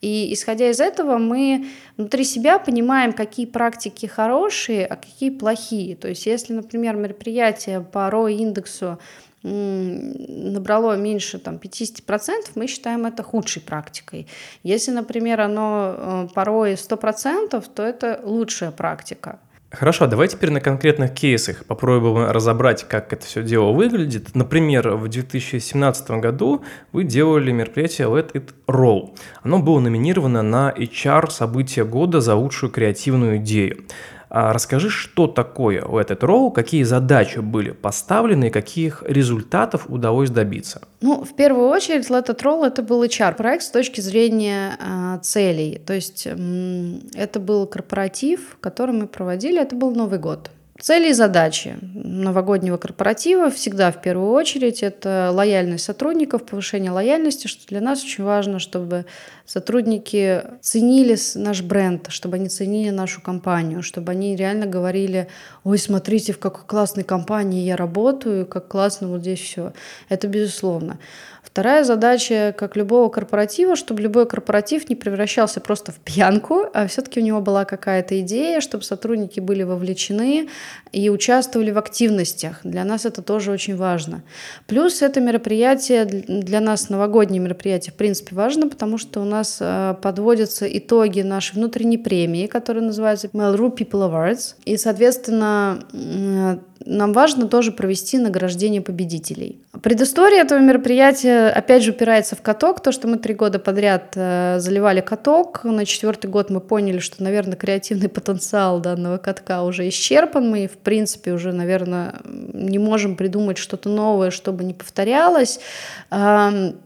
И 0.00 0.32
исходя 0.34 0.68
из 0.68 0.80
этого 0.80 1.16
мы 1.18 1.68
внутри 1.96 2.24
себя 2.24 2.58
понимаем, 2.58 3.12
какие 3.12 3.46
практики 3.46 4.06
хорошие, 4.06 4.84
а 4.84 4.96
какие 4.96 5.30
плохие. 5.30 5.94
То 5.94 6.08
есть 6.08 6.26
если, 6.26 6.54
например, 6.54 6.96
мероприятие 6.96 7.80
по 7.80 8.08
ROI-индексу 8.10 8.98
набрало 9.42 10.96
меньше 10.96 11.38
там, 11.38 11.56
50%, 11.56 12.52
мы 12.54 12.66
считаем 12.66 13.06
это 13.06 13.22
худшей 13.22 13.62
практикой. 13.62 14.26
Если, 14.62 14.90
например, 14.92 15.40
оно 15.40 15.94
э, 15.96 16.28
порой 16.34 16.74
100%, 16.74 17.64
то 17.74 17.82
это 17.82 18.20
лучшая 18.24 18.70
практика. 18.70 19.38
Хорошо, 19.72 20.06
давай 20.06 20.28
теперь 20.28 20.50
на 20.50 20.60
конкретных 20.60 21.14
кейсах 21.14 21.64
попробуем 21.64 22.30
разобрать, 22.30 22.86
как 22.86 23.10
это 23.14 23.24
все 23.24 23.42
дело 23.42 23.72
выглядит. 23.72 24.34
Например, 24.34 24.96
в 24.96 25.08
2017 25.08 26.10
году 26.10 26.62
вы 26.92 27.04
делали 27.04 27.52
мероприятие 27.52 28.08
Let 28.08 28.32
It 28.34 28.50
Roll. 28.66 29.16
Оно 29.42 29.60
было 29.60 29.80
номинировано 29.80 30.42
на 30.42 30.74
HR 30.76 31.30
событие 31.30 31.86
года 31.86 32.20
за 32.20 32.34
лучшую 32.34 32.70
креативную 32.70 33.38
идею. 33.38 33.84
А 34.34 34.54
расскажи, 34.54 34.88
что 34.88 35.26
такое 35.26 35.84
у 35.84 35.98
этот 35.98 36.24
ролл, 36.24 36.50
какие 36.50 36.84
задачи 36.84 37.40
были 37.40 37.72
поставлены 37.72 38.46
и 38.46 38.50
каких 38.50 39.02
результатов 39.06 39.84
удалось 39.90 40.30
добиться? 40.30 40.80
Ну, 41.02 41.22
в 41.22 41.36
первую 41.36 41.68
очередь, 41.68 42.08
Let 42.08 42.28
It 42.28 42.40
Roll 42.42 42.66
это 42.66 42.82
был 42.82 43.04
HR-проект 43.04 43.62
с 43.62 43.70
точки 43.70 44.00
зрения 44.00 44.78
э, 44.80 45.18
целей. 45.20 45.82
То 45.86 45.92
есть 45.92 46.26
э, 46.26 46.98
это 47.12 47.40
был 47.40 47.66
корпоратив, 47.66 48.56
который 48.62 48.94
мы 48.94 49.06
проводили, 49.06 49.60
это 49.60 49.76
был 49.76 49.94
Новый 49.94 50.18
год. 50.18 50.50
Цели 50.80 51.10
и 51.10 51.12
задачи 51.12 51.76
новогоднего 51.94 52.76
корпоратива 52.76 53.50
всегда 53.50 53.92
в 53.92 54.00
первую 54.00 54.30
очередь 54.32 54.82
это 54.82 55.30
лояльность 55.32 55.84
сотрудников, 55.84 56.44
повышение 56.44 56.90
лояльности, 56.90 57.46
что 57.46 57.66
для 57.68 57.80
нас 57.80 58.02
очень 58.02 58.24
важно, 58.24 58.58
чтобы 58.58 59.04
сотрудники 59.44 60.42
ценили 60.60 61.16
наш 61.36 61.62
бренд, 61.62 62.06
чтобы 62.08 62.36
они 62.36 62.48
ценили 62.48 62.90
нашу 62.90 63.20
компанию, 63.20 63.82
чтобы 63.82 64.12
они 64.12 64.34
реально 64.34 64.66
говорили, 64.66 65.28
ой, 65.62 65.78
смотрите, 65.78 66.32
в 66.32 66.38
какой 66.38 66.64
классной 66.64 67.04
компании 67.04 67.62
я 67.64 67.76
работаю, 67.76 68.46
как 68.46 68.68
классно 68.68 69.08
вот 69.08 69.20
здесь 69.20 69.40
все. 69.40 69.74
Это 70.08 70.26
безусловно. 70.26 70.98
Вторая 71.52 71.84
задача, 71.84 72.54
как 72.56 72.76
любого 72.76 73.10
корпоратива, 73.10 73.76
чтобы 73.76 74.00
любой 74.00 74.24
корпоратив 74.24 74.88
не 74.88 74.96
превращался 74.96 75.60
просто 75.60 75.92
в 75.92 75.96
пьянку, 75.96 76.64
а 76.72 76.86
все-таки 76.86 77.20
у 77.20 77.22
него 77.22 77.42
была 77.42 77.66
какая-то 77.66 78.18
идея, 78.20 78.62
чтобы 78.62 78.84
сотрудники 78.84 79.38
были 79.38 79.62
вовлечены 79.62 80.48
и 80.92 81.10
участвовали 81.10 81.70
в 81.70 81.76
активностях. 81.76 82.60
Для 82.64 82.84
нас 82.84 83.04
это 83.04 83.20
тоже 83.20 83.50
очень 83.50 83.76
важно. 83.76 84.22
Плюс 84.66 85.02
это 85.02 85.20
мероприятие, 85.20 86.06
для 86.06 86.60
нас 86.60 86.88
новогоднее 86.88 87.42
мероприятие, 87.42 87.92
в 87.92 87.96
принципе, 87.96 88.34
важно, 88.34 88.70
потому 88.70 88.96
что 88.96 89.20
у 89.20 89.26
нас 89.26 89.58
э, 89.60 89.94
подводятся 90.00 90.66
итоги 90.66 91.20
нашей 91.20 91.56
внутренней 91.56 91.98
премии, 91.98 92.46
которая 92.46 92.82
называется 92.82 93.26
Mail.ru 93.26 93.76
People 93.76 94.10
Awards. 94.10 94.54
И, 94.64 94.78
соответственно, 94.78 95.84
нам 96.86 97.12
важно 97.12 97.48
тоже 97.48 97.72
провести 97.72 98.18
награждение 98.18 98.80
победителей. 98.80 99.60
Предыстория 99.82 100.42
этого 100.42 100.60
мероприятия, 100.60 101.41
опять 101.48 101.82
же, 101.82 101.92
упирается 101.92 102.36
в 102.36 102.42
каток. 102.42 102.80
То, 102.80 102.92
что 102.92 103.08
мы 103.08 103.18
три 103.18 103.34
года 103.34 103.58
подряд 103.58 104.12
э, 104.14 104.56
заливали 104.58 105.00
каток. 105.00 105.64
На 105.64 105.84
четвертый 105.84 106.28
год 106.28 106.50
мы 106.50 106.60
поняли, 106.60 106.98
что, 106.98 107.22
наверное, 107.22 107.56
креативный 107.56 108.08
потенциал 108.08 108.80
данного 108.80 109.18
катка 109.18 109.62
уже 109.62 109.88
исчерпан. 109.88 110.48
Мы, 110.48 110.66
в 110.68 110.78
принципе, 110.78 111.32
уже, 111.32 111.52
наверное, 111.52 112.14
не 112.24 112.78
можем 112.78 113.16
придумать 113.16 113.58
что-то 113.58 113.88
новое, 113.88 114.30
чтобы 114.30 114.64
не 114.64 114.74
повторялось. 114.74 115.60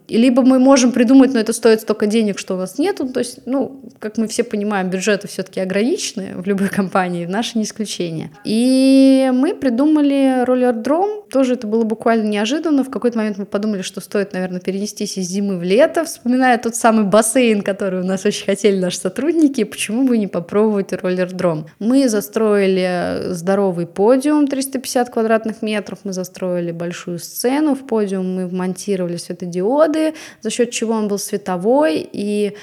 Либо 0.09 0.42
мы 0.42 0.59
можем 0.59 0.92
придумать, 0.92 1.35
но 1.35 1.40
это 1.40 1.53
стоит 1.53 1.81
столько 1.81 2.07
денег, 2.07 2.38
что 2.38 2.55
у 2.55 2.59
нас 2.59 2.79
нету. 2.79 3.09
То 3.09 3.21
есть, 3.21 3.40
ну, 3.45 3.81
как 3.99 4.19
мы 4.19 4.29
все 4.29 4.45
понимаем, 4.45 4.88
бюджеты 4.88 5.27
все-таки 5.27 5.61
ограничены 5.61 6.35
в 6.37 6.47
любой 6.47 6.69
компании, 6.69 7.27
наше 7.27 7.59
не 7.59 7.64
исключение. 7.64 8.31
И 8.45 9.31
мы 9.35 9.55
придумали 9.55 10.45
роллер-дром. 10.45 11.25
Тоже 11.29 11.55
это 11.55 11.66
было 11.66 11.83
буквально 11.83 12.29
неожиданно. 12.29 12.85
В 12.85 12.90
какой-то 12.90 13.19
момент 13.19 13.38
мы 13.38 13.47
подумали, 13.47 13.83
что 13.83 14.01
стоит, 14.01 14.33
наверное, 14.33 14.46
перенестись 14.61 15.19
из 15.19 15.27
зимы 15.29 15.59
в 15.59 15.63
лето, 15.63 16.05
вспоминая 16.05 16.59
тот 16.59 16.77
самый 16.77 17.05
бассейн, 17.05 17.63
который 17.63 18.01
у 18.01 18.05
нас 18.05 18.25
очень 18.25 18.47
хотели 18.47 18.79
наши 18.79 18.99
сотрудники. 18.99 19.65
Почему 19.65 20.07
бы 20.07 20.19
не 20.19 20.27
попробовать 20.27 20.93
роллер-дром? 20.93 21.67
Мы 21.79 22.09
застроили 22.09 23.33
здоровый 23.33 23.87
подиум 23.87 24.47
350 24.47 25.11
квадратных 25.11 25.63
метров, 25.63 26.01
мы 26.05 26.13
застроили 26.13 26.73
большую 26.73 27.19
сцену 27.19 27.75
в 27.75 27.87
подиум, 27.87 28.37
мы 28.37 28.47
вмонтировали 28.47 29.17
светодиоды, 29.17 30.15
за 30.41 30.51
счет 30.51 30.71
чего 30.71 30.95
он 30.95 31.09
был 31.09 31.19
световой 31.19 32.09
и 32.13 32.57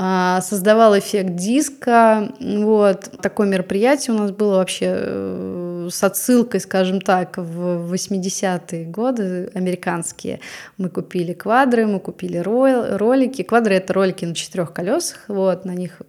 а, 0.00 0.40
создавал 0.42 0.96
эффект 0.96 1.34
диска. 1.34 2.28
Вот. 2.40 3.10
Такое 3.20 3.48
мероприятие 3.48 4.14
у 4.14 4.18
нас 4.18 4.30
было 4.30 4.58
вообще 4.58 4.86
э, 4.96 5.77
с 5.90 6.02
отсылкой, 6.02 6.60
скажем 6.60 7.00
так, 7.00 7.36
в 7.36 7.92
80-е 7.92 8.84
годы 8.86 9.50
американские. 9.54 10.40
Мы 10.76 10.88
купили 10.88 11.32
квадры, 11.32 11.86
мы 11.86 12.00
купили 12.00 12.38
ролики. 12.38 13.42
Квадры— 13.42 13.74
это 13.76 13.92
ролики 13.92 14.24
на 14.24 14.34
четырех 14.34 14.72
колесах. 14.72 15.24
Вот, 15.28 15.64
на 15.64 15.74
них 15.74 16.00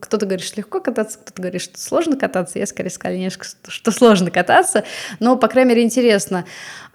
кто-то 0.00 0.26
говорит, 0.26 0.44
что 0.44 0.58
легко 0.58 0.80
кататься, 0.80 1.18
кто-то 1.18 1.42
говорит, 1.42 1.62
что 1.62 1.78
сложно 1.78 2.16
кататься. 2.16 2.58
Я 2.58 2.66
скорее 2.66 2.90
сказала 2.90 3.16
немножко, 3.16 3.46
что 3.68 3.90
сложно 3.90 4.30
кататься, 4.30 4.84
но, 5.18 5.36
по 5.36 5.48
крайней 5.48 5.70
мере, 5.70 5.82
интересно. 5.82 6.44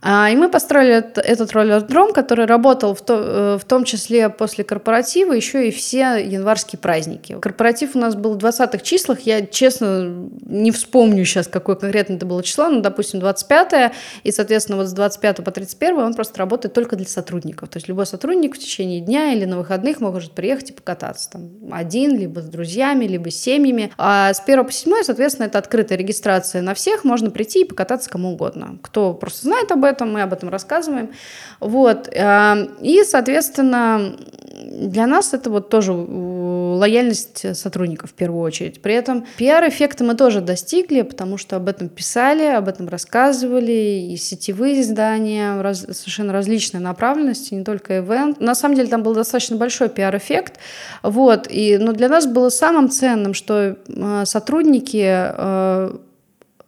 А, 0.07 0.29
и 0.29 0.35
мы 0.35 0.49
построили 0.49 1.03
этот 1.19 1.51
роллер-дром, 1.53 2.13
который 2.13 2.45
работал 2.45 2.93
в, 2.93 3.01
то, 3.01 3.15
э, 3.15 3.57
в 3.59 3.65
том 3.65 3.85
числе 3.85 4.29
после 4.29 4.63
корпоратива, 4.63 5.33
еще 5.33 5.67
и 5.67 5.71
все 5.71 6.17
январские 6.17 6.79
праздники. 6.79 7.35
Корпоратив 7.39 7.95
у 7.95 7.99
нас 7.99 8.15
был 8.15 8.35
в 8.35 8.37
20-х 8.37 8.83
числах, 8.83 9.21
я, 9.21 9.45
честно, 9.45 10.29
не 10.45 10.69
вспомню 10.71 11.25
сейчас, 11.25 11.47
какое 11.65 11.75
конкретно 11.75 12.13
это 12.13 12.25
было 12.25 12.43
число, 12.43 12.69
но, 12.69 12.81
допустим, 12.81 13.19
25 13.19 13.93
и, 14.23 14.31
соответственно, 14.31 14.77
вот 14.77 14.87
с 14.87 14.93
25 14.93 15.43
по 15.43 15.51
31 15.51 15.97
он 15.97 16.13
просто 16.13 16.39
работает 16.39 16.73
только 16.73 16.95
для 16.95 17.07
сотрудников. 17.07 17.69
То 17.69 17.77
есть 17.77 17.87
любой 17.87 18.05
сотрудник 18.05 18.55
в 18.55 18.59
течение 18.59 19.01
дня 19.01 19.33
или 19.33 19.45
на 19.45 19.57
выходных 19.57 19.99
может 19.99 20.31
приехать 20.31 20.69
и 20.69 20.73
покататься. 20.73 21.31
Там 21.31 21.49
один, 21.71 22.17
либо 22.17 22.41
с 22.41 22.45
друзьями, 22.45 23.05
либо 23.05 23.31
с 23.31 23.35
семьями. 23.35 23.91
А 23.97 24.33
с 24.33 24.39
1 24.39 24.65
по 24.65 24.71
7, 24.71 25.03
соответственно, 25.03 25.47
это 25.47 25.57
открытая 25.57 25.97
регистрация 25.97 26.61
на 26.61 26.73
всех, 26.73 27.03
можно 27.03 27.31
прийти 27.31 27.61
и 27.61 27.65
покататься 27.65 28.09
кому 28.09 28.33
угодно. 28.33 28.77
Кто 28.81 29.13
просто 29.13 29.43
знает 29.43 29.71
об 29.71 29.83
этом, 29.83 30.05
этом, 30.05 30.13
мы 30.13 30.21
об 30.21 30.33
этом 30.33 30.49
рассказываем. 30.49 31.11
Вот. 31.59 32.09
Э, 32.11 32.67
и, 32.81 33.03
соответственно, 33.03 34.15
для 34.55 35.05
нас 35.07 35.33
это 35.33 35.49
вот 35.49 35.69
тоже 35.69 35.91
лояльность 35.91 37.55
сотрудников 37.57 38.11
в 38.11 38.13
первую 38.13 38.41
очередь. 38.41 38.81
При 38.81 38.93
этом 38.93 39.25
пиар-эффекта 39.37 40.03
мы 40.03 40.15
тоже 40.15 40.41
достигли, 40.41 41.01
потому 41.01 41.37
что 41.37 41.55
об 41.57 41.67
этом 41.67 41.89
писали, 41.89 42.43
об 42.43 42.67
этом 42.67 42.87
рассказывали, 42.87 44.11
и 44.11 44.17
сетевые 44.17 44.81
издания, 44.81 45.61
раз, 45.61 45.79
совершенно 45.79 46.33
различные 46.33 46.81
направленности, 46.81 47.53
не 47.53 47.63
только 47.63 47.99
ивент. 47.99 48.39
На 48.39 48.55
самом 48.55 48.75
деле 48.75 48.87
там 48.87 49.03
был 49.03 49.13
достаточно 49.13 49.57
большой 49.57 49.89
пиар-эффект, 49.89 50.55
вот, 51.03 51.47
и, 51.49 51.77
но 51.77 51.93
для 51.93 52.09
нас 52.09 52.25
было 52.25 52.49
самым 52.49 52.89
ценным, 52.89 53.33
что 53.33 53.77
э, 53.87 54.23
сотрудники 54.25 55.03
э, 55.05 55.97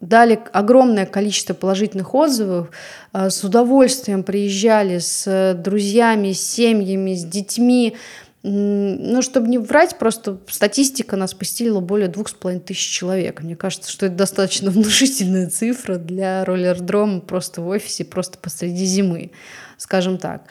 дали 0.02 0.40
огромное 0.54 1.06
количество 1.06 1.54
положительных 1.54 2.14
отзывов, 2.14 2.70
э, 3.14 3.30
с 3.30 3.44
удовольствием 3.44 4.24
приезжали 4.24 5.00
с 5.00 5.56
друзьями, 5.58 6.34
с 6.34 6.42
семьями, 6.42 7.16
с 7.16 7.24
детьми. 7.24 7.96
Ну, 8.44 9.22
чтобы 9.24 9.48
не 9.48 9.58
врать, 9.58 9.98
просто 9.98 10.38
статистика 10.48 11.18
нас 11.18 11.34
посетила 11.34 11.80
более 11.80 12.08
двух 12.08 12.30
с 12.30 12.34
половиной 12.34 12.62
тысяч 12.62 12.88
человек. 12.90 13.42
Мне 13.42 13.56
кажется, 13.56 13.92
что 13.92 14.06
это 14.06 14.16
достаточно 14.16 14.70
внушительная 14.72 15.50
цифра 15.50 15.96
для 15.96 16.46
роллердрома 16.46 17.20
просто 17.20 17.62
в 17.62 17.68
офисе, 17.68 18.06
просто 18.06 18.38
посреди 18.38 18.86
зимы. 18.86 19.32
скажем 19.78 20.18
так. 20.18 20.44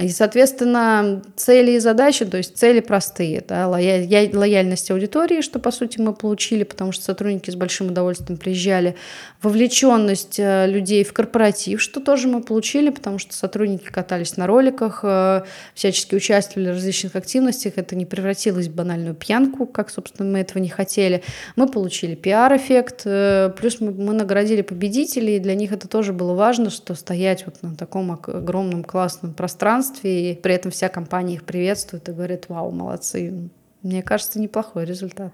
И, 0.00 0.08
соответственно, 0.08 1.22
цели 1.36 1.72
и 1.72 1.78
задачи, 1.78 2.24
то 2.24 2.36
есть 2.36 2.56
цели 2.56 2.80
простые. 2.80 3.42
Да, 3.46 3.68
лояльность 3.68 4.90
аудитории, 4.90 5.40
что, 5.40 5.58
по 5.58 5.70
сути, 5.70 6.00
мы 6.00 6.12
получили, 6.12 6.64
потому 6.64 6.92
что 6.92 7.04
сотрудники 7.04 7.50
с 7.50 7.54
большим 7.54 7.88
удовольствием 7.88 8.38
приезжали. 8.38 8.96
Вовлеченность 9.42 10.38
э, 10.38 10.66
людей 10.66 11.02
в 11.04 11.12
корпоратив, 11.12 11.80
что 11.80 12.00
тоже 12.00 12.28
мы 12.28 12.42
получили, 12.42 12.90
потому 12.90 13.18
что 13.18 13.34
сотрудники 13.34 13.84
катались 13.84 14.36
на 14.36 14.46
роликах, 14.46 15.00
э, 15.02 15.42
всячески 15.74 16.14
участвовали 16.14 16.68
в 16.70 16.74
различных 16.74 17.16
активностях. 17.16 17.74
Это 17.76 17.96
не 17.96 18.04
превратилось 18.04 18.66
в 18.66 18.74
банальную 18.74 19.14
пьянку, 19.14 19.66
как, 19.66 19.90
собственно, 19.90 20.30
мы 20.30 20.40
этого 20.40 20.58
не 20.58 20.68
хотели. 20.68 21.22
Мы 21.54 21.68
получили 21.68 22.14
пиар-эффект, 22.14 23.02
э, 23.04 23.50
плюс 23.56 23.80
мы, 23.80 23.92
мы 23.92 24.12
наградили 24.12 24.62
победителей, 24.62 25.36
и 25.36 25.40
для 25.40 25.54
них 25.54 25.72
это 25.72 25.88
тоже 25.88 26.12
было 26.12 26.34
важно, 26.34 26.70
что 26.70 26.94
стоять 26.94 27.46
вот 27.46 27.62
на 27.62 27.74
таком 27.74 28.12
огромном 28.12 28.84
классном 28.84 29.32
пространстве, 29.32 29.85
пространстве, 29.86 30.32
и 30.32 30.34
при 30.34 30.54
этом 30.54 30.70
вся 30.70 30.88
компания 30.88 31.34
их 31.34 31.44
приветствует 31.44 32.08
и 32.08 32.12
говорит, 32.12 32.46
вау, 32.48 32.70
молодцы. 32.70 33.50
Мне 33.82 34.02
кажется, 34.02 34.40
неплохой 34.40 34.84
результат. 34.84 35.32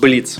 Блиц. 0.00 0.38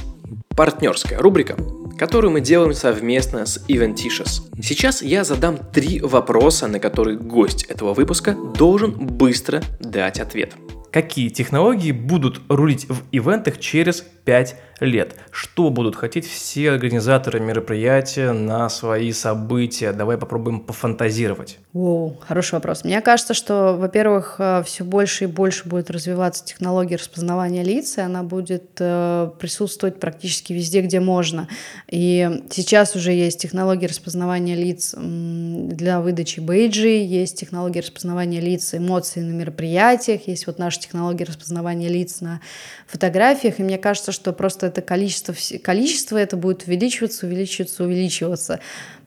Партнерская 0.56 1.18
рубрика, 1.18 1.56
которую 1.98 2.32
мы 2.32 2.40
делаем 2.40 2.72
совместно 2.72 3.44
с 3.44 3.58
Eventicious. 3.68 4.42
Сейчас 4.62 5.02
я 5.02 5.24
задам 5.24 5.58
три 5.58 6.00
вопроса, 6.00 6.68
на 6.68 6.78
которые 6.78 7.18
гость 7.18 7.64
этого 7.64 7.92
выпуска 7.92 8.34
должен 8.56 8.92
быстро 8.92 9.62
дать 9.80 10.20
ответ. 10.20 10.52
Какие 10.90 11.28
технологии 11.28 11.92
будут 11.92 12.40
рулить 12.48 12.88
в 12.88 13.02
ивентах 13.10 13.58
через 13.58 14.04
5 14.24 14.56
лет. 14.80 15.16
Что 15.30 15.70
будут 15.70 15.96
хотеть 15.96 16.26
все 16.26 16.70
организаторы 16.70 17.40
мероприятия 17.40 18.32
на 18.32 18.68
свои 18.68 19.12
события? 19.12 19.92
Давай 19.92 20.18
попробуем 20.18 20.60
пофантазировать. 20.60 21.58
О, 21.72 22.14
хороший 22.20 22.54
вопрос. 22.54 22.84
Мне 22.84 23.00
кажется, 23.00 23.34
что, 23.34 23.76
во-первых, 23.76 24.36
э, 24.38 24.62
все 24.64 24.84
больше 24.84 25.24
и 25.24 25.26
больше 25.26 25.68
будет 25.68 25.90
развиваться 25.90 26.44
технология 26.44 26.96
распознавания 26.96 27.62
лиц, 27.62 27.98
и 27.98 28.00
она 28.00 28.22
будет 28.22 28.70
э, 28.78 29.30
присутствовать 29.38 30.00
практически 30.00 30.52
везде, 30.52 30.82
где 30.82 31.00
можно. 31.00 31.48
И 31.88 32.42
сейчас 32.50 32.94
уже 32.96 33.12
есть 33.12 33.40
технологии 33.40 33.86
распознавания 33.86 34.54
лиц 34.54 34.94
для 34.96 36.00
выдачи 36.00 36.40
бейджей, 36.40 37.04
есть 37.04 37.38
технологии 37.38 37.80
распознавания 37.80 38.40
лиц 38.40 38.74
эмоций 38.74 39.22
на 39.22 39.32
мероприятиях, 39.32 40.28
есть 40.28 40.46
вот 40.46 40.58
наша 40.58 40.80
технология 40.80 41.24
распознавания 41.24 41.88
лиц 41.88 42.20
на 42.20 42.40
фотографиях, 42.86 43.58
и 43.58 43.62
мне 43.62 43.78
кажется, 43.78 44.12
что 44.12 44.32
просто 44.32 44.63
это 44.64 44.82
количество, 44.82 45.34
количество 45.62 46.16
это 46.16 46.36
будет 46.36 46.66
увеличиваться, 46.66 47.26
увеличиваться, 47.26 47.84
увеличиваться. 47.84 48.60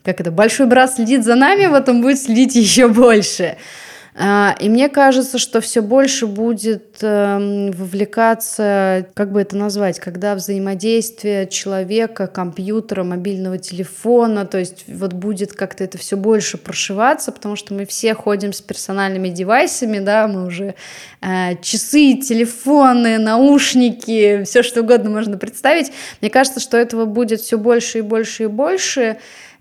Как 0.03 0.21
это, 0.21 0.31
большой 0.31 0.67
брат 0.67 0.93
следит 0.93 1.25
за 1.25 1.35
нами, 1.35 1.65
вот 1.65 1.89
он 1.89 2.01
будет 2.01 2.19
следить 2.19 2.55
еще 2.55 2.87
больше. 2.87 3.57
А, 4.19 4.55
и 4.59 4.67
мне 4.67 4.89
кажется, 4.89 5.37
что 5.37 5.61
все 5.61 5.83
больше 5.83 6.25
будет 6.25 6.97
эм, 7.01 7.71
вовлекаться, 7.71 9.05
как 9.13 9.31
бы 9.31 9.41
это 9.41 9.55
назвать, 9.55 9.99
когда 9.99 10.33
взаимодействие 10.33 11.45
человека, 11.45 12.25
компьютера, 12.25 13.03
мобильного 13.03 13.59
телефона, 13.59 14.47
то 14.47 14.57
есть 14.57 14.85
вот 14.87 15.13
будет 15.13 15.53
как-то 15.53 15.83
это 15.83 15.99
все 15.99 16.17
больше 16.17 16.57
прошиваться, 16.57 17.31
потому 17.31 17.55
что 17.55 17.75
мы 17.75 17.85
все 17.85 18.15
ходим 18.15 18.53
с 18.53 18.61
персональными 18.61 19.29
девайсами, 19.29 19.99
да, 19.99 20.27
мы 20.27 20.47
уже 20.47 20.73
э, 21.21 21.55
часы, 21.61 22.15
телефоны, 22.15 23.19
наушники, 23.19 24.41
все 24.45 24.63
что 24.63 24.81
угодно 24.81 25.11
можно 25.11 25.37
представить. 25.37 25.91
Мне 26.21 26.31
кажется, 26.31 26.59
что 26.59 26.75
этого 26.75 27.05
будет 27.05 27.39
все 27.41 27.59
больше 27.59 27.99
и 27.99 28.01
больше 28.01 28.45
и 28.45 28.47
больше. 28.47 29.17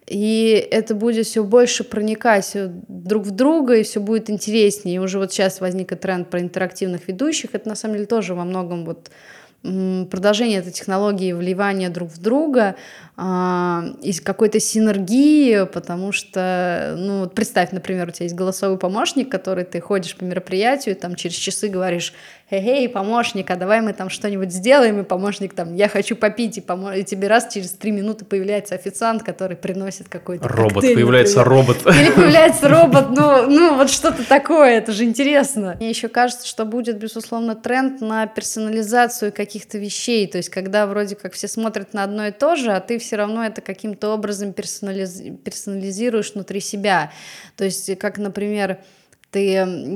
И 0.07 0.69
это 0.71 0.95
будет 0.95 1.27
все 1.27 1.43
больше 1.43 1.83
проникать 1.83 2.57
друг 2.89 3.25
в 3.25 3.33
друга, 3.33 3.77
и 3.77 3.83
все 3.83 4.01
будет 4.01 4.31
интереснее. 4.31 4.97
И 4.97 4.99
уже 4.99 5.19
вот 5.19 5.33
сейчас 5.33 5.61
возник 5.61 5.93
и 5.93 5.97
тренд 5.97 6.31
про 6.31 6.41
интерактивных 6.41 7.09
ведущих. 7.09 7.55
Это 7.55 7.69
на 7.69 7.75
самом 7.75 7.95
деле 7.95 8.07
тоже 8.07 8.35
во 8.35 8.45
многом 8.45 8.85
вот 8.85 9.11
продолжение 9.63 10.61
этой 10.61 10.71
технологии 10.71 11.33
вливания 11.33 11.91
друг 11.91 12.11
в 12.11 12.21
друга, 12.21 12.77
а, 13.17 13.85
из 14.03 14.21
какой-то 14.21 14.61
синергии, 14.61 15.65
потому 15.67 16.13
что, 16.13 16.95
ну, 16.97 17.29
представь, 17.29 17.73
например, 17.73 18.09
у 18.09 18.11
тебя 18.13 18.25
есть 18.25 18.37
голосовой 18.37 18.79
помощник, 18.79 19.31
который 19.31 19.65
ты 19.65 19.81
ходишь 19.81 20.15
по 20.15 20.25
мероприятию, 20.25 20.95
там 20.95 21.15
через 21.17 21.37
часы 21.37 21.69
говоришь, 21.69 22.13
эй, 22.51 22.89
помощник, 22.89 23.51
а 23.51 23.57
давай 23.57 23.81
мы 23.81 23.93
там 23.93 24.09
что-нибудь 24.09 24.53
сделаем, 24.53 25.01
и 25.01 25.05
помощник 25.05 25.55
там, 25.55 25.75
я 25.75 25.89
хочу 25.89 26.15
попить, 26.15 26.59
и, 26.59 26.61
помо... 26.61 26.93
и 26.93 27.03
тебе 27.03 27.27
раз 27.29 27.53
через 27.53 27.73
три 27.73 27.91
минуты 27.91 28.25
появляется 28.25 28.75
официант, 28.75 29.23
который 29.23 29.57
приносит 29.57 30.09
какой-то 30.09 30.47
Робот, 30.47 30.75
коктейль, 30.75 30.95
появляется 30.95 31.39
например. 31.39 31.59
робот. 31.59 31.87
Или 31.87 32.11
появляется 32.11 32.69
робот, 32.69 33.11
ну, 33.11 33.47
ну 33.47 33.77
вот 33.77 33.91
что-то 33.91 34.27
такое, 34.27 34.79
это 34.79 34.93
же 34.93 35.05
интересно. 35.05 35.75
Мне 35.79 35.91
еще 35.91 36.09
кажется, 36.09 36.47
что 36.47 36.65
будет, 36.65 36.99
безусловно, 36.99 37.57
тренд 37.57 38.01
на 38.01 38.27
персонализацию 38.27 39.33
каких-то 39.33 39.79
вещей, 39.79 40.27
то 40.27 40.39
есть 40.39 40.49
когда 40.49 40.87
вроде 40.87 41.17
как 41.17 41.33
все 41.33 41.49
смотрят 41.49 41.95
на 41.95 42.05
одно 42.05 42.29
и 42.29 42.31
то 42.31 42.55
же, 42.55 42.71
а 42.71 42.81
ты 42.81 42.99
все 42.99 43.17
равно 43.17 43.45
это 43.45 43.61
каким-то 43.61 44.15
образом 44.15 44.53
персонализ... 44.53 45.21
персонализируешь 45.45 46.33
внутри 46.35 46.61
себя. 46.61 47.11
То 47.57 47.65
есть, 47.65 47.99
как, 47.99 48.19
например, 48.19 48.79
ты, 49.37 49.43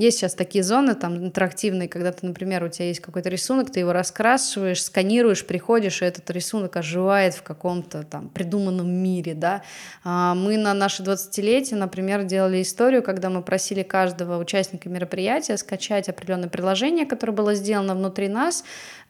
есть 0.02 0.18
сейчас 0.18 0.34
такие 0.34 0.62
зоны 0.62 0.94
там 0.94 1.16
интерактивные, 1.16 1.88
когда 1.88 2.12
ты, 2.12 2.26
например, 2.26 2.62
у 2.62 2.68
тебя 2.68 2.88
есть 2.88 3.00
какой-то 3.00 3.30
рисунок, 3.30 3.70
ты 3.70 3.80
его 3.80 3.94
раскрашиваешь, 3.94 4.84
сканируешь, 4.84 5.46
приходишь, 5.46 6.02
и 6.02 6.04
этот 6.04 6.30
рисунок 6.30 6.76
оживает 6.76 7.32
в 7.32 7.42
каком-то 7.42 8.02
там 8.02 8.28
придуманном 8.28 8.92
мире, 8.92 9.32
да. 9.32 9.62
А 10.04 10.34
мы 10.34 10.58
на 10.58 10.74
наше 10.74 11.02
20-летие, 11.02 11.76
например, 11.76 12.24
делали 12.24 12.60
историю, 12.60 13.02
когда 13.02 13.30
мы 13.30 13.40
просили 13.40 13.82
каждого 13.82 14.36
участника 14.36 14.90
мероприятия 14.90 15.56
скачать 15.56 16.10
определенное 16.10 16.50
приложение, 16.50 17.06
которое 17.06 17.32
было 17.32 17.54
сделано 17.54 17.94
внутри 17.94 18.28
нас, 18.28 18.62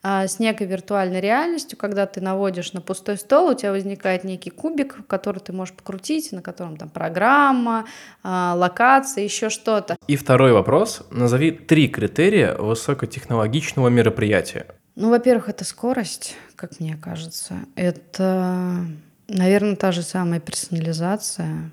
а, 0.03 0.27
с 0.27 0.38
некой 0.38 0.66
виртуальной 0.66 1.21
реальностью, 1.21 1.77
когда 1.77 2.07
ты 2.07 2.23
наводишь 2.23 2.73
на 2.73 2.81
пустой 2.81 3.19
стол, 3.19 3.51
у 3.51 3.55
тебя 3.55 3.71
возникает 3.71 4.25
некий 4.25 4.49
кубик, 4.49 5.07
который 5.07 5.40
ты 5.40 5.53
можешь 5.53 5.75
покрутить, 5.75 6.33
на 6.33 6.40
котором 6.40 6.79
там 6.79 6.88
программа, 6.88 7.85
а, 8.23 8.55
локация, 8.57 9.25
еще 9.25 9.51
что-то. 9.51 9.97
И 10.07 10.16
второй 10.21 10.53
вопрос. 10.53 11.03
Назови 11.11 11.51
три 11.51 11.89
критерия 11.89 12.55
высокотехнологичного 12.55 13.89
мероприятия. 13.89 14.67
Ну, 14.95 15.11
во-первых, 15.11 15.49
это 15.49 15.65
скорость, 15.65 16.37
как 16.57 16.79
мне 16.79 16.97
кажется. 17.01 17.55
Это, 17.75 18.85
наверное, 19.29 19.77
та 19.77 19.93
же 19.93 20.03
самая 20.03 20.41
персонализация, 20.41 21.71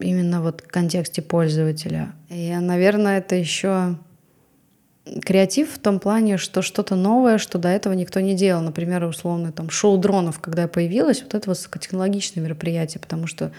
именно 0.00 0.40
вот 0.42 0.62
в 0.62 0.68
контексте 0.68 1.20
пользователя. 1.20 2.14
И, 2.30 2.54
наверное, 2.54 3.18
это 3.18 3.34
еще 3.34 3.96
креатив 5.24 5.72
в 5.72 5.78
том 5.78 6.00
плане, 6.00 6.36
что 6.38 6.62
что-то 6.62 6.94
новое, 6.94 7.38
что 7.38 7.58
до 7.58 7.68
этого 7.68 7.92
никто 7.92 8.20
не 8.20 8.34
делал. 8.34 8.62
Например, 8.62 9.04
условно, 9.04 9.52
там, 9.52 9.70
шоу 9.70 9.98
дронов, 9.98 10.40
когда 10.40 10.68
появилось, 10.68 11.22
вот 11.22 11.34
это 11.34 11.50
высокотехнологичное 11.50 12.42
мероприятие, 12.42 13.00
потому 13.00 13.26
что 13.26 13.52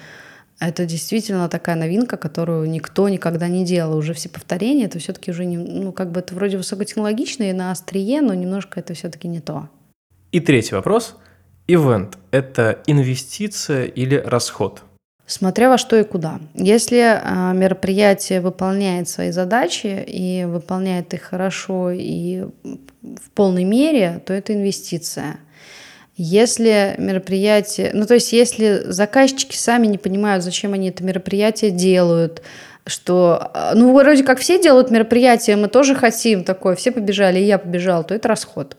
это 0.59 0.85
действительно 0.85 1.47
такая 1.47 1.75
новинка, 1.75 2.17
которую 2.17 2.69
никто 2.69 3.07
никогда 3.09 3.47
не 3.47 3.65
делал. 3.65 3.97
Уже 3.97 4.13
все 4.13 4.29
повторения, 4.29 4.85
это 4.85 4.99
все-таки 4.99 5.31
уже, 5.31 5.45
не, 5.45 5.57
ну, 5.57 5.91
как 5.91 6.11
бы 6.11 6.19
это 6.19 6.35
вроде 6.35 6.57
высокотехнологично 6.57 7.49
и 7.49 7.53
на 7.53 7.71
острие, 7.71 8.21
но 8.21 8.33
немножко 8.33 8.79
это 8.79 8.93
все-таки 8.93 9.27
не 9.27 9.39
то. 9.39 9.69
И 10.31 10.39
третий 10.39 10.75
вопрос. 10.75 11.15
Ивент– 11.67 12.17
это 12.31 12.79
инвестиция 12.87 13.85
или 13.85 14.15
расход? 14.15 14.83
Смотря 15.25 15.69
во 15.69 15.77
что 15.77 15.95
и 15.95 16.03
куда. 16.03 16.39
Если 16.55 16.97
а, 16.97 17.53
мероприятие 17.53 18.41
выполняет 18.41 19.07
свои 19.07 19.29
задачи 19.29 20.03
и 20.07 20.45
выполняет 20.45 21.13
их 21.13 21.21
хорошо 21.21 21.91
и 21.91 22.45
в 23.03 23.29
полной 23.35 23.63
мере, 23.63 24.23
то 24.25 24.33
это 24.33 24.55
инвестиция. 24.55 25.37
Если 26.21 26.95
мероприятие, 26.97 27.91
ну 27.93 28.05
то 28.05 28.15
есть 28.15 28.33
если 28.33 28.81
заказчики 28.87 29.55
сами 29.55 29.87
не 29.87 29.97
понимают, 29.97 30.43
зачем 30.43 30.73
они 30.73 30.89
это 30.89 31.01
мероприятие 31.01 31.71
делают, 31.71 32.41
что, 32.85 33.51
а, 33.53 33.73
ну 33.73 33.97
вроде 33.97 34.25
как 34.25 34.39
все 34.39 34.61
делают 34.61 34.91
мероприятия, 34.91 35.55
мы 35.55 35.69
тоже 35.69 35.95
хотим 35.95 36.43
такое, 36.43 36.75
все 36.75 36.91
побежали, 36.91 37.39
и 37.39 37.45
я 37.45 37.57
побежал, 37.57 38.03
то 38.03 38.13
это 38.13 38.27
расход. 38.27 38.75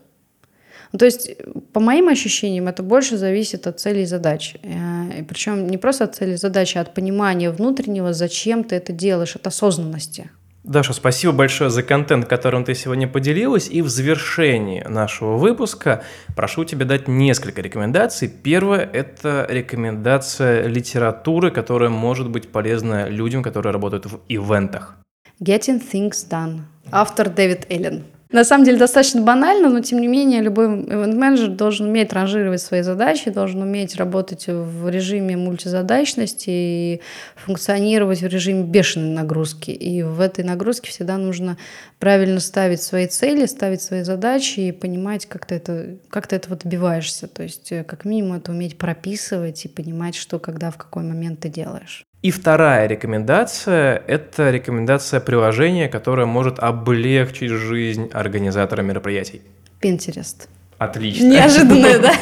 Ну, 0.91 0.99
то 0.99 1.05
есть, 1.05 1.31
по 1.73 1.79
моим 1.79 2.09
ощущениям, 2.09 2.67
это 2.67 2.83
больше 2.83 3.17
зависит 3.17 3.65
от 3.65 3.79
целей 3.79 4.03
и 4.03 4.05
задач. 4.05 4.57
Э, 4.61 5.21
и 5.21 5.23
причем 5.23 5.65
не 5.65 5.79
просто 5.79 6.03
от 6.03 6.15
целей 6.15 6.33
и 6.33 6.37
задач, 6.37 6.77
а 6.77 6.81
от 6.81 6.93
понимания 6.93 7.49
внутреннего, 7.49 8.13
зачем 8.13 8.63
ты 8.63 8.75
это 8.75 8.93
делаешь, 8.93 9.35
от 9.35 9.47
осознанности. 9.47 10.29
Даша, 10.63 10.93
спасибо 10.93 11.33
большое 11.33 11.71
за 11.71 11.81
контент, 11.81 12.27
которым 12.27 12.63
ты 12.63 12.75
сегодня 12.75 13.07
поделилась. 13.07 13.67
И 13.67 13.81
в 13.81 13.89
завершении 13.89 14.81
нашего 14.81 15.37
выпуска 15.37 16.03
прошу 16.35 16.65
тебя 16.65 16.85
дать 16.85 17.07
несколько 17.07 17.61
рекомендаций. 17.61 18.27
Первое– 18.27 18.87
это 18.93 19.47
рекомендация 19.49 20.67
литературы, 20.67 21.49
которая 21.49 21.89
может 21.89 22.29
быть 22.29 22.51
полезна 22.51 23.09
людям, 23.09 23.41
которые 23.41 23.73
работают 23.73 24.05
в 24.05 24.19
ивентах. 24.29 24.97
Getting 25.43 25.81
Things 25.81 26.29
Done. 26.29 26.59
Автор 26.91 27.29
Дэвид 27.29 27.65
Эллен. 27.69 28.03
На 28.31 28.45
самом 28.45 28.63
деле 28.63 28.77
достаточно 28.77 29.21
банально, 29.21 29.69
но 29.69 29.81
тем 29.81 29.99
не 29.99 30.07
менее 30.07 30.41
любой 30.41 30.67
ивент-менеджер 30.67 31.49
должен 31.49 31.89
уметь 31.89 32.13
ранжировать 32.13 32.61
свои 32.61 32.81
задачи, 32.81 33.29
должен 33.29 33.61
уметь 33.61 33.97
работать 33.97 34.45
в 34.47 34.87
режиме 34.87 35.35
мультизадачности 35.35 36.49
и 36.49 37.01
функционировать 37.35 38.21
в 38.21 38.27
режиме 38.27 38.63
бешеной 38.63 39.09
нагрузки. 39.09 39.71
И 39.71 40.01
в 40.01 40.21
этой 40.21 40.45
нагрузке 40.45 40.91
всегда 40.91 41.17
нужно 41.17 41.57
правильно 41.99 42.39
ставить 42.39 42.81
свои 42.81 43.07
цели, 43.07 43.45
ставить 43.47 43.81
свои 43.81 44.03
задачи 44.03 44.61
и 44.61 44.71
понимать, 44.71 45.25
как 45.25 45.45
ты, 45.45 45.55
это, 45.55 45.97
как 46.09 46.27
ты 46.27 46.37
этого 46.37 46.55
добиваешься. 46.55 47.27
То 47.27 47.43
есть 47.43 47.71
э, 47.73 47.83
как 47.83 48.05
минимум 48.05 48.37
это 48.37 48.51
уметь 48.51 48.77
прописывать 48.77 49.65
и 49.65 49.67
понимать, 49.67 50.15
что 50.15 50.39
когда, 50.39 50.71
в 50.71 50.77
какой 50.77 51.03
момент 51.03 51.41
ты 51.41 51.49
делаешь. 51.49 52.05
И 52.21 52.29
вторая 52.29 52.85
рекомендация– 52.85 54.03
это 54.07 54.51
рекомендация 54.51 55.19
приложения, 55.19 55.89
которое 55.89 56.27
может 56.27 56.59
облегчить 56.59 57.49
жизнь 57.49 58.11
организатора 58.13 58.83
мероприятий. 58.83 59.41
Pinterest. 59.81 60.47
Отлично. 60.77 61.25
Неожиданно, 61.25 61.97
да? 62.01 62.13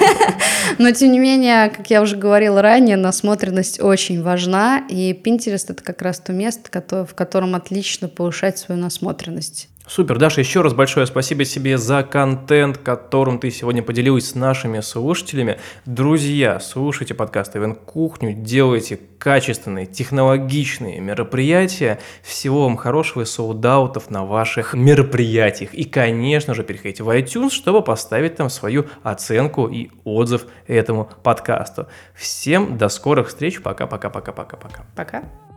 Но, 0.77 0.91
тем 0.91 1.11
не 1.11 1.19
менее, 1.19 1.69
как 1.69 1.89
я 1.89 2.01
уже 2.01 2.15
говорила 2.15 2.61
ранее, 2.61 2.95
насмотренность 2.95 3.81
очень 3.81 4.23
важна, 4.23 4.85
и 4.89 5.11
Pinterest– 5.11 5.65
это 5.67 5.83
как 5.83 6.01
раз 6.01 6.19
то 6.19 6.31
место, 6.31 6.81
в 7.05 7.13
котором 7.13 7.55
отлично 7.55 8.07
повышать 8.07 8.57
свою 8.57 8.79
насмотренность. 8.79 9.67
Супер, 9.89 10.19
Даша, 10.19 10.39
еще 10.41 10.61
раз 10.61 10.75
большое 10.75 11.07
спасибо 11.07 11.45
тебе 11.45 11.79
за 11.79 12.03
контент, 12.03 12.77
которым 12.77 13.39
ты 13.39 13.49
сегодня 13.49 13.81
поделилась 13.81 14.29
с 14.29 14.35
нашими 14.35 14.81
слушателями. 14.81 15.57
Друзья, 15.87 16.59
слушайте 16.59 17.15
подкаст 17.15 17.55
«Ивент 17.55 17.79
Кухню», 17.79 18.33
делайте 18.33 18.99
качественные, 19.17 19.87
технологичные 19.87 20.99
мероприятия. 20.99 21.97
Всего 22.21 22.65
вам 22.65 22.77
хорошего 22.77 23.23
и 23.23 23.25
соудаутов 23.25 24.11
на 24.11 24.25
ваших 24.25 24.75
мероприятиях. 24.75 25.73
И, 25.73 25.85
конечно 25.85 26.53
же, 26.53 26.63
переходите 26.63 27.01
в 27.01 27.09
iTunes, 27.09 27.49
чтобы 27.49 27.81
поставить 27.81 28.35
там 28.35 28.51
свою 28.51 28.85
оценку 29.01 29.67
и 29.67 29.89
отзыв 30.03 30.45
этому 30.67 31.09
подкасту. 31.23 31.87
Всем 32.13 32.77
до 32.77 32.89
скорых 32.89 33.29
встреч. 33.29 33.59
Пока-пока-пока-пока-пока. 33.59 34.57
Пока. 34.67 34.83
-пока, 34.83 34.83
-пока, 34.83 34.83
-пока. 34.95 35.21
Пока. 35.21 35.48